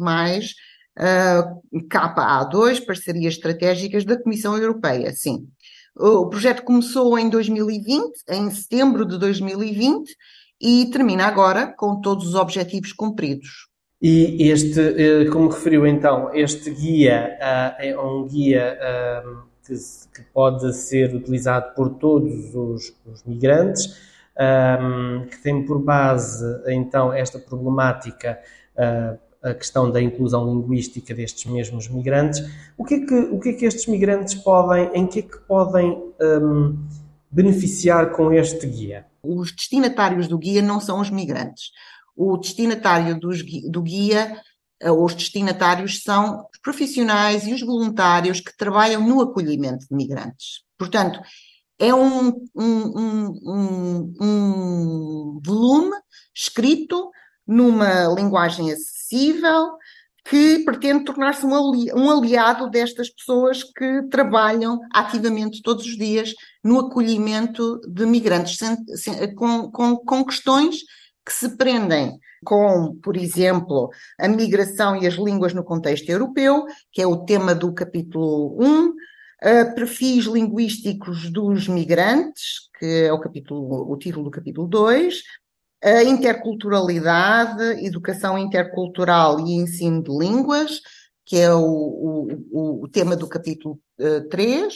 KA2, 0.97 2.86
parcerias 2.86 3.36
estratégicas 3.36 4.03
da 4.03 4.21
Comissão 4.21 4.57
Europeia, 4.57 5.12
sim. 5.13 5.47
O 5.95 6.27
projeto 6.27 6.63
começou 6.63 7.17
em 7.17 7.29
2020, 7.29 8.23
em 8.29 8.51
setembro 8.51 9.05
de 9.05 9.17
2020, 9.17 10.15
e 10.62 10.89
termina 10.91 11.25
agora 11.25 11.67
com 11.67 12.01
todos 12.01 12.27
os 12.27 12.36
objetivos 12.36 12.93
cumpridos. 12.93 13.67
E 14.01 14.49
este, 14.49 14.79
eh, 14.79 15.25
como 15.31 15.49
referiu 15.49 15.88
então, 15.88 16.31
este 16.33 16.69
guia 16.69 17.36
uh, 17.39 17.81
é 17.81 17.99
um 17.99 18.27
guia 18.27 18.77
uh, 18.79 19.43
que, 19.65 20.21
pode 20.31 20.71
ser 20.75 21.15
utilizado 21.15 21.73
por 21.73 21.95
todos 21.95 22.53
os, 22.53 22.95
migrantes, 23.25 24.07
que 25.31 25.41
tem 25.41 25.65
por 25.65 25.81
base 25.81 26.45
então 26.67 27.12
esta 27.12 27.39
problemática 27.39 28.39
a 29.47 29.53
questão 29.53 29.91
da 29.91 30.01
inclusão 30.01 30.45
linguística 30.45 31.13
destes 31.13 31.49
mesmos 31.51 31.88
migrantes. 31.88 32.43
O 32.77 32.83
que 32.83 32.95
é 32.95 33.05
que, 33.05 33.13
o 33.13 33.39
que, 33.39 33.49
é 33.49 33.53
que 33.53 33.65
estes 33.65 33.88
migrantes 33.88 34.36
podem, 34.36 34.91
em 34.93 35.07
que 35.07 35.19
é 35.19 35.21
que 35.21 35.38
podem 35.39 35.91
um, 36.21 36.77
beneficiar 37.31 38.12
com 38.12 38.31
este 38.31 38.67
guia? 38.67 39.05
Os 39.21 39.51
destinatários 39.51 40.27
do 40.27 40.38
guia 40.38 40.62
não 40.62 40.79
são 40.79 40.99
os 40.99 41.10
migrantes. 41.10 41.71
O 42.15 42.38
destinatário 42.38 43.19
dos, 43.19 43.43
do 43.69 43.81
guia, 43.81 44.41
eh, 44.81 44.91
os 44.91 45.13
destinatários 45.13 46.01
são 46.01 46.47
os 46.51 46.60
profissionais 46.62 47.45
e 47.45 47.53
os 47.53 47.62
voluntários 47.62 48.39
que 48.39 48.55
trabalham 48.57 49.07
no 49.07 49.21
acolhimento 49.21 49.86
de 49.88 49.95
migrantes. 49.95 50.63
Portanto, 50.77 51.19
é 51.79 51.93
um, 51.93 52.29
um, 52.55 53.33
um, 53.45 54.13
um 54.19 55.41
volume 55.45 55.95
escrito 56.33 57.12
numa 57.47 58.05
linguagem 58.13 58.69
acessível, 59.08 59.78
que 60.26 60.60
pretende 60.65 61.06
tornar-se 61.06 61.46
um 61.46 62.12
aliado 62.12 62.70
destas 62.70 63.10
pessoas 63.10 63.63
que 63.63 64.04
trabalham 64.10 64.80
ativamente 64.93 65.62
todos 65.62 65.86
os 65.86 65.98
dias 65.98 66.34
no 66.63 66.80
acolhimento 66.80 67.80
de 67.88 68.06
migrantes, 68.06 68.60
com, 69.36 69.72
com, 69.72 69.96
com 69.96 70.26
questões 70.26 70.80
que 71.26 71.34
se 71.34 71.56
prendem 71.56 72.20
com, 72.46 72.96
por 73.02 73.15
exemplo, 73.17 73.89
a 74.20 74.28
migração 74.28 74.96
e 75.02 75.08
as 75.08 75.15
línguas 75.15 75.54
no 75.54 75.63
contexto 75.63 76.10
europeu, 76.10 76.65
que 76.91 77.02
é 77.02 77.08
o 77.08 77.26
tema 77.26 77.56
do 77.56 77.74
capítulo 77.74 78.58
1, 78.62 78.93
Uh, 79.39 79.76
perfis 79.76 80.26
linguísticos 80.26 81.30
dos 81.30 81.67
migrantes, 81.67 82.72
que 82.80 83.04
é 83.06 83.13
o 83.13 83.20
capítulo, 83.20 83.88
o 83.88 83.96
título 83.96 84.24
do 84.26 84.32
capítulo 84.32 84.67
2, 84.67 85.22
a 85.83 86.03
interculturalidade, 86.03 87.85
educação 87.85 88.37
intercultural 88.37 89.39
e 89.39 89.53
ensino 89.53 90.01
de 90.01 90.11
línguas, 90.11 90.81
que 91.25 91.37
é 91.37 91.53
o, 91.53 91.61
o, 92.51 92.83
o 92.83 92.87
tema 92.87 93.15
do 93.15 93.27
capítulo 93.27 93.79
uh, 93.99 94.03
eh, 94.03 94.21
3, 94.29 94.73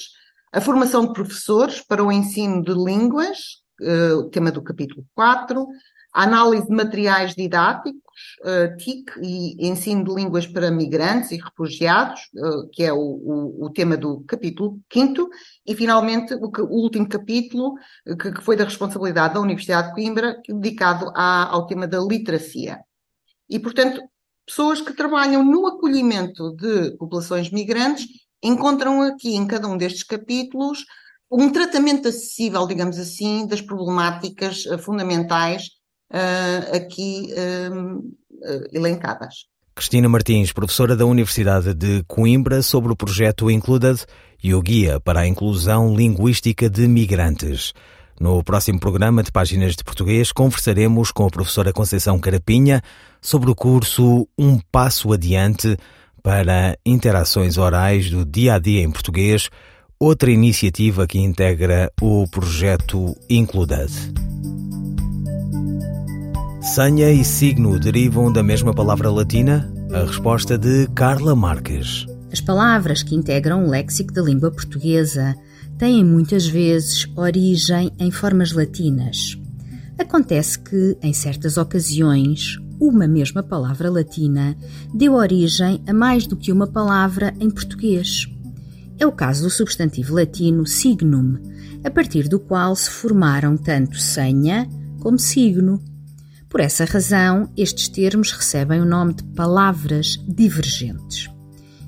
a 0.52 0.60
formação 0.60 1.08
de 1.08 1.14
professores 1.14 1.82
para 1.82 2.04
o 2.04 2.12
ensino 2.12 2.62
de 2.62 2.74
línguas, 2.74 3.62
uh, 3.80 4.18
o 4.18 4.30
tema 4.30 4.52
do 4.52 4.62
capítulo 4.62 5.06
4, 5.16 5.66
a 6.14 6.24
análise 6.24 6.68
de 6.68 6.76
materiais 6.76 7.34
didáticos, 7.34 8.11
uh, 8.42 8.76
TIC 8.78 9.12
e 9.22 9.68
ensino 9.68 10.04
de 10.04 10.14
línguas 10.14 10.48
para 10.48 10.72
migrantes 10.72 11.32
e 11.32 11.38
refugiados, 11.38 12.22
uh, 12.36 12.70
que 12.72 12.84
é 12.84 12.94
o, 12.94 12.98
o, 12.98 13.66
o, 13.66 13.70
tema 13.70 13.98
do 13.98 14.22
capítulo 14.22 14.80
5 14.92 15.30
e 15.66 15.76
finalmente 15.76 16.34
o, 16.34 16.50
o 16.50 16.82
último 16.82 17.08
capítulo, 17.08 17.76
que, 18.20 18.32
que, 18.32 18.42
foi 18.42 18.56
da 18.56 18.64
responsabilidade 18.64 19.34
da 19.34 19.40
Universidade 19.40 19.90
de 19.90 19.94
Coimbra, 19.94 20.42
dedicado 20.48 21.12
à, 21.16 21.50
ao 21.50 21.68
tema 21.68 21.88
da 21.88 22.00
literacia. 22.00 22.80
E, 23.50 23.60
portanto, 23.60 24.02
pessoas 24.46 24.82
que 24.82 24.94
trabalham 24.94 25.44
no 25.44 25.68
acolhimento 25.68 26.56
de 26.56 26.98
populações 26.98 27.50
migrantes 27.52 28.08
encontram 28.42 29.02
aqui, 29.02 29.36
em 29.36 29.46
cada 29.46 29.68
um 29.68 29.78
destes 29.78 30.04
capítulos, 30.04 30.86
um 31.30 31.50
tratamento 31.50 32.08
acessível, 32.08 32.68
digamos 32.68 32.98
assim, 32.98 33.46
das 33.48 33.62
problemáticas 33.62 34.64
fundamentais 34.84 35.81
uh, 36.12 36.76
aqui 36.76 37.34
uh, 37.34 38.14
elencadas. 38.72 39.46
Cristina 39.74 40.10
Martins, 40.10 40.52
professora 40.52 40.96
da 40.96 41.06
Universidade 41.06 41.74
de 41.74 42.04
Coimbra, 42.08 42.62
sobre 42.62 42.92
o 42.92 42.96
projeto 42.96 43.50
Included 43.50 44.06
e 44.44 44.54
o 44.54 44.62
Guia 44.62 45.00
para 45.00 45.22
a 45.22 45.28
Inclusão 45.28 45.96
Linguística 45.96 46.70
de 46.70 46.88
Migrantes. 46.88 47.74
No 48.20 48.44
próximo 48.44 48.80
programa 48.80 49.24
de 49.24 49.32
Páginas 49.32 49.76
de 49.76 49.84
Português, 49.84 50.32
conversaremos 50.32 51.12
com 51.12 51.26
a 51.26 51.30
professora 51.30 51.74
Conceição 51.74 52.20
Carapinha 52.20 52.82
sobre 53.20 53.50
o 53.50 53.56
curso 53.56 54.28
Um 54.38 54.60
Passo 54.72 55.12
Adiante 55.12 55.76
para 56.22 56.78
Interações 56.86 57.58
Orais 57.58 58.12
do 58.12 58.24
Dia 58.24 58.56
a 58.56 58.60
Dia 58.60 58.82
em 58.84 58.92
Português, 58.92 59.50
outra 60.00 60.30
iniciativa 60.30 61.08
que 61.08 61.18
integra 61.18 61.92
o 62.00 62.28
projeto 62.28 63.16
Included. 63.28 63.92
Senha 66.62 67.12
e 67.12 67.26
signo 67.26 67.80
derivam 67.80 68.32
da 68.32 68.44
mesma 68.44 68.72
palavra 68.72 69.10
latina? 69.10 69.68
A 69.92 70.06
resposta 70.06 70.60
de 70.60 70.88
Carla 70.94 71.36
Marques. 71.36 72.06
As 72.32 72.40
palavras 72.40 73.02
que 73.02 73.16
integram 73.16 73.66
o 73.66 73.70
léxico 73.70 74.14
da 74.14 74.22
língua 74.22 74.52
portuguesa 74.52 75.36
têm 75.80 76.06
muitas 76.06 76.46
vezes 76.46 77.08
origem 77.16 77.92
em 77.98 78.12
formas 78.12 78.52
latinas. 78.52 79.40
Acontece 79.98 80.60
que, 80.60 80.96
em 81.02 81.12
certas 81.14 81.58
ocasiões, 81.58 82.58
uma 82.80 83.08
mesma 83.08 83.42
palavra 83.42 83.90
latina 83.90 84.56
deu 84.94 85.16
origem 85.16 85.82
a 85.88 85.94
mais 85.94 86.28
do 86.28 86.38
que 86.38 86.52
uma 86.52 86.68
palavra 86.68 87.34
em 87.40 87.50
português. 87.50 88.28
É 89.00 89.08
o 89.08 89.12
caso 89.12 89.46
do 89.46 89.50
substantivo 89.50 90.14
latino 90.14 90.68
signum, 90.68 91.40
a 91.84 91.90
partir 91.90 92.28
do 92.28 92.40
qual 92.40 92.76
se 92.76 92.92
formaram 92.92 93.58
tanto 93.58 93.98
senha 93.98 94.70
como 95.00 95.18
signo. 95.18 95.82
Por 96.52 96.60
essa 96.60 96.84
razão, 96.84 97.50
estes 97.56 97.88
termos 97.88 98.34
recebem 98.34 98.82
o 98.82 98.86
nome 98.86 99.14
de 99.14 99.24
palavras 99.24 100.22
divergentes. 100.28 101.30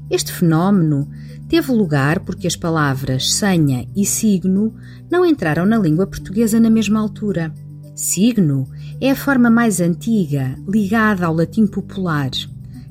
Este 0.10 0.32
fenómeno 0.32 1.10
teve 1.50 1.70
lugar 1.74 2.22
porque 2.22 2.48
as 2.48 2.56
palavras 2.56 3.34
senha 3.34 3.86
e 3.94 4.06
signo 4.06 4.74
não 5.12 5.26
entraram 5.26 5.66
na 5.66 5.78
língua 5.78 6.08
portuguesa 6.08 6.62
na 6.62 6.70
mesma 6.70 7.02
altura. 7.02 7.54
Signo 7.94 8.66
é 9.02 9.12
a 9.12 9.16
forma 9.18 9.50
mais 9.50 9.82
antiga, 9.82 10.56
ligada 10.66 11.26
ao 11.26 11.36
latim 11.36 11.68
popular. 11.68 12.32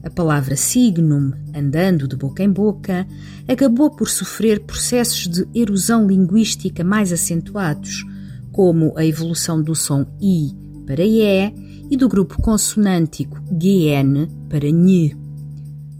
A 0.05 0.11
palavra 0.11 0.57
signum, 0.57 1.33
andando 1.57 2.07
de 2.07 2.17
boca 2.17 2.43
em 2.43 2.51
boca, 2.51 3.07
acabou 3.49 3.91
por 3.91 4.11
sofrer 4.11 4.61
processos 4.61 5.27
de 5.27 5.49
erosão 5.55 6.07
linguística 6.07 6.85
mais 6.85 7.15
acentuados, 7.15 8.05
como 8.53 8.93
a 8.95 9.07
evolução 9.07 9.63
do 9.63 9.75
som 9.75 10.05
i 10.21 10.61
para 10.87 11.05
E 11.05 11.53
e 11.91 11.97
do 11.97 12.09
grupo 12.09 12.41
consonântico 12.41 13.41
GN 13.51 14.27
para 14.49 14.67
NH. 14.67 15.17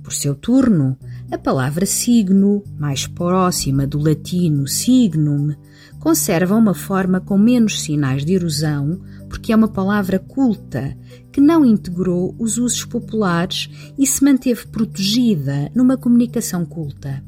Por 0.03 0.13
seu 0.13 0.35
turno, 0.35 0.97
a 1.31 1.39
palavra 1.39 1.87
signo, 1.87 2.63
mais 2.79 3.07
próxima 3.07 3.87
do 3.87 3.99
latino 3.99 4.67
signum, 4.67 5.55
conserva 5.99 6.57
uma 6.57 6.75
forma 6.75 7.21
com 7.21 7.39
menos 7.39 7.81
sinais 7.81 8.25
de 8.25 8.35
erosão 8.35 9.01
porque 9.29 9.53
é 9.53 9.57
uma 9.57 9.69
palavra 9.69 10.19
culta 10.19 10.95
que 11.33 11.41
não 11.41 11.65
integrou 11.65 12.35
os 12.39 12.59
usos 12.59 12.85
populares 12.85 13.71
e 13.99 14.07
se 14.07 14.23
manteve 14.23 14.67
protegida 14.67 15.71
numa 15.75 15.97
comunicação 15.97 16.67
culta. 16.67 17.25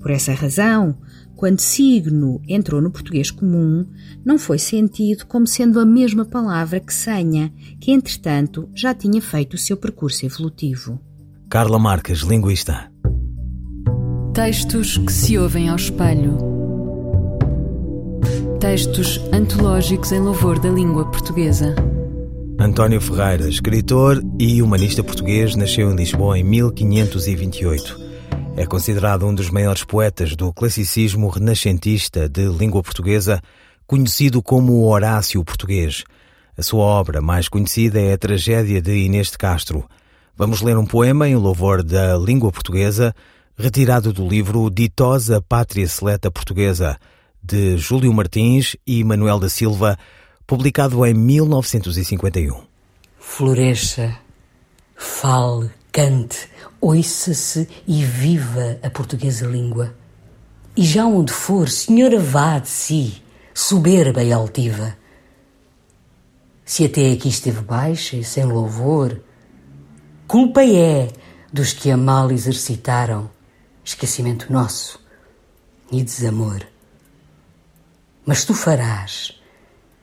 Por 0.00 0.10
essa 0.10 0.32
razão, 0.32 0.96
quando 1.36 1.60
signo 1.60 2.40
entrou 2.48 2.80
no 2.80 2.90
português 2.90 3.30
comum, 3.30 3.86
não 4.24 4.38
foi 4.38 4.58
sentido 4.58 5.26
como 5.26 5.46
sendo 5.46 5.78
a 5.78 5.86
mesma 5.86 6.24
palavra 6.24 6.80
que 6.80 6.92
senha, 6.92 7.52
que 7.80 7.92
entretanto 7.92 8.68
já 8.74 8.94
tinha 8.94 9.20
feito 9.22 9.54
o 9.54 9.58
seu 9.58 9.76
percurso 9.76 10.26
evolutivo. 10.26 11.00
Carla 11.48 11.78
Marques, 11.78 12.20
linguista. 12.20 12.90
Textos 14.34 14.98
que 14.98 15.12
se 15.12 15.38
ouvem 15.38 15.68
ao 15.68 15.76
espelho. 15.76 16.38
Textos 18.60 19.20
antológicos 19.32 20.12
em 20.12 20.20
louvor 20.20 20.58
da 20.58 20.68
língua 20.68 21.10
portuguesa. 21.10 21.74
António 22.58 23.00
Ferreira, 23.00 23.48
escritor 23.48 24.22
e 24.38 24.60
humanista 24.60 25.02
português, 25.02 25.56
nasceu 25.56 25.90
em 25.90 25.96
Lisboa 25.96 26.38
em 26.38 26.44
1528. 26.44 28.09
É 28.56 28.66
considerado 28.66 29.26
um 29.26 29.34
dos 29.34 29.48
maiores 29.48 29.84
poetas 29.84 30.36
do 30.36 30.52
classicismo 30.52 31.28
renascentista 31.28 32.28
de 32.28 32.46
língua 32.46 32.82
portuguesa, 32.82 33.40
conhecido 33.86 34.42
como 34.42 34.86
Horácio 34.86 35.42
português. 35.44 36.04
A 36.58 36.62
sua 36.62 36.84
obra 36.84 37.22
mais 37.22 37.48
conhecida 37.48 38.00
é 38.00 38.12
a 38.12 38.18
Tragédia 38.18 38.82
de 38.82 38.92
Inês 38.92 39.30
de 39.30 39.38
Castro. 39.38 39.88
Vamos 40.36 40.60
ler 40.60 40.76
um 40.76 40.84
poema 40.84 41.28
em 41.28 41.36
louvor 41.36 41.82
da 41.82 42.18
língua 42.18 42.52
portuguesa, 42.52 43.14
retirado 43.56 44.12
do 44.12 44.28
livro 44.28 44.68
Ditosa 44.68 45.40
Pátria 45.40 45.86
Seleta 45.86 46.30
Portuguesa, 46.30 46.98
de 47.42 47.78
Júlio 47.78 48.12
Martins 48.12 48.76
e 48.86 49.02
Manuel 49.02 49.38
da 49.38 49.48
Silva, 49.48 49.98
publicado 50.46 51.06
em 51.06 51.14
1951. 51.14 52.60
Floresça, 53.18 54.16
fale, 54.96 55.70
cante, 55.92 56.49
ouça-se 56.80 57.68
e 57.86 58.04
viva 58.04 58.78
a 58.82 58.88
portuguesa 58.88 59.46
língua. 59.46 59.94
E 60.76 60.84
já 60.84 61.04
onde 61.04 61.32
for, 61.32 61.68
senhora 61.68 62.18
vá 62.18 62.58
de 62.58 62.68
si, 62.68 63.22
soberba 63.52 64.22
e 64.22 64.32
altiva. 64.32 64.96
Se 66.64 66.84
até 66.84 67.12
aqui 67.12 67.28
esteve 67.28 67.60
baixa 67.60 68.16
e 68.16 68.24
sem 68.24 68.44
louvor, 68.44 69.20
culpa 70.26 70.64
é 70.64 71.08
dos 71.52 71.72
que 71.72 71.90
a 71.90 71.96
mal 71.96 72.30
exercitaram, 72.30 73.30
esquecimento 73.84 74.52
nosso 74.52 75.00
e 75.90 76.02
desamor. 76.02 76.64
Mas 78.24 78.44
tu 78.44 78.54
farás 78.54 79.32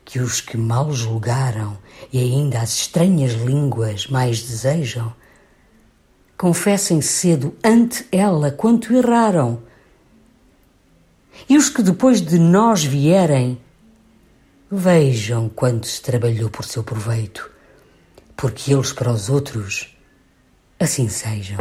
que 0.04 0.20
os 0.20 0.40
que 0.40 0.56
mal 0.56 0.92
julgaram 0.92 1.78
e 2.12 2.18
ainda 2.18 2.60
as 2.60 2.74
estranhas 2.74 3.32
línguas 3.32 4.06
mais 4.06 4.42
desejam, 4.42 5.14
confessem 6.38 7.02
cedo 7.02 7.54
ante 7.62 8.06
ela 8.10 8.50
quanto 8.50 8.94
erraram. 8.94 9.60
E 11.48 11.58
os 11.58 11.68
que 11.68 11.82
depois 11.82 12.22
de 12.22 12.38
nós 12.38 12.82
vierem, 12.82 13.60
Vejam 14.70 15.48
quanto 15.48 15.86
se 15.86 16.02
trabalhou 16.02 16.50
por 16.50 16.62
seu 16.62 16.84
proveito, 16.84 17.50
porque 18.36 18.70
eles 18.70 18.92
para 18.92 19.10
os 19.10 19.30
outros 19.30 19.96
assim 20.78 21.08
sejam. 21.08 21.56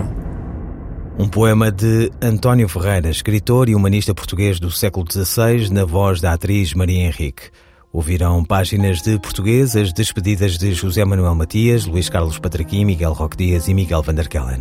Um 1.17 1.29
poema 1.29 1.71
de 1.71 2.11
António 2.21 2.67
Ferreira, 2.67 3.09
escritor 3.09 3.69
e 3.69 3.75
humanista 3.75 4.13
português 4.13 4.59
do 4.59 4.69
século 4.69 5.05
XVI, 5.09 5.69
na 5.71 5.85
voz 5.85 6.19
da 6.19 6.33
atriz 6.33 6.73
Maria 6.73 7.05
Henrique. 7.05 7.43
Ouvirão 7.91 8.43
páginas 8.43 9.01
de 9.01 9.17
português 9.17 9.75
as 9.75 9.93
despedidas 9.93 10.57
de 10.57 10.73
José 10.73 11.05
Manuel 11.05 11.33
Matias, 11.33 11.85
Luís 11.85 12.09
Carlos 12.09 12.37
Patraquim, 12.37 12.83
Miguel 12.85 13.13
Roque 13.13 13.37
Dias 13.37 13.67
e 13.67 13.73
Miguel 13.73 14.03
Vanderkellen. 14.03 14.59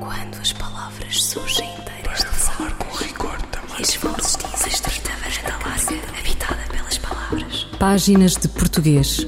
Quando 0.00 0.40
as 0.40 0.52
palavras 0.54 1.22
surgem 1.22 1.68
inteiras 1.74 2.20
de 2.20 2.26
falar 2.26 2.72
com 2.78 2.96
rigor 2.96 3.36
também. 3.50 3.76
E 3.78 4.68
estreita 4.68 5.10
varanda 5.20 5.58
larga, 5.64 6.18
habitada 6.18 6.62
pelas 6.70 6.98
palavras. 6.98 7.66
Páginas 7.78 8.36
de 8.36 8.48
português. 8.48 9.26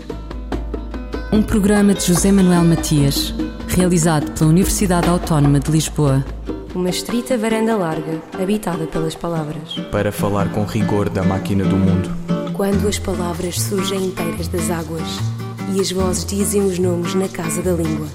Um 1.30 1.42
programa 1.42 1.92
de 1.94 2.06
José 2.06 2.32
Manuel 2.32 2.64
Matias, 2.64 3.34
realizado 3.68 4.32
pela 4.32 4.50
Universidade 4.50 5.08
Autónoma 5.08 5.60
de 5.60 5.70
Lisboa. 5.70 6.24
Uma 6.74 6.88
estrita 6.88 7.36
varanda 7.36 7.76
larga, 7.76 8.22
habitada 8.40 8.86
pelas 8.86 9.14
palavras. 9.14 9.74
Para 9.92 10.10
falar 10.10 10.48
com 10.50 10.64
rigor 10.64 11.08
da 11.10 11.22
máquina 11.22 11.64
do 11.64 11.76
mundo. 11.76 12.43
Quando 12.54 12.86
as 12.86 13.00
palavras 13.00 13.60
surgem 13.60 14.06
inteiras 14.06 14.46
das 14.46 14.70
águas 14.70 15.02
e 15.74 15.80
as 15.80 15.90
vozes 15.90 16.24
dizem 16.24 16.62
os 16.62 16.78
nomes 16.78 17.12
na 17.16 17.28
casa 17.28 17.60
da 17.60 17.72
língua. 17.72 18.06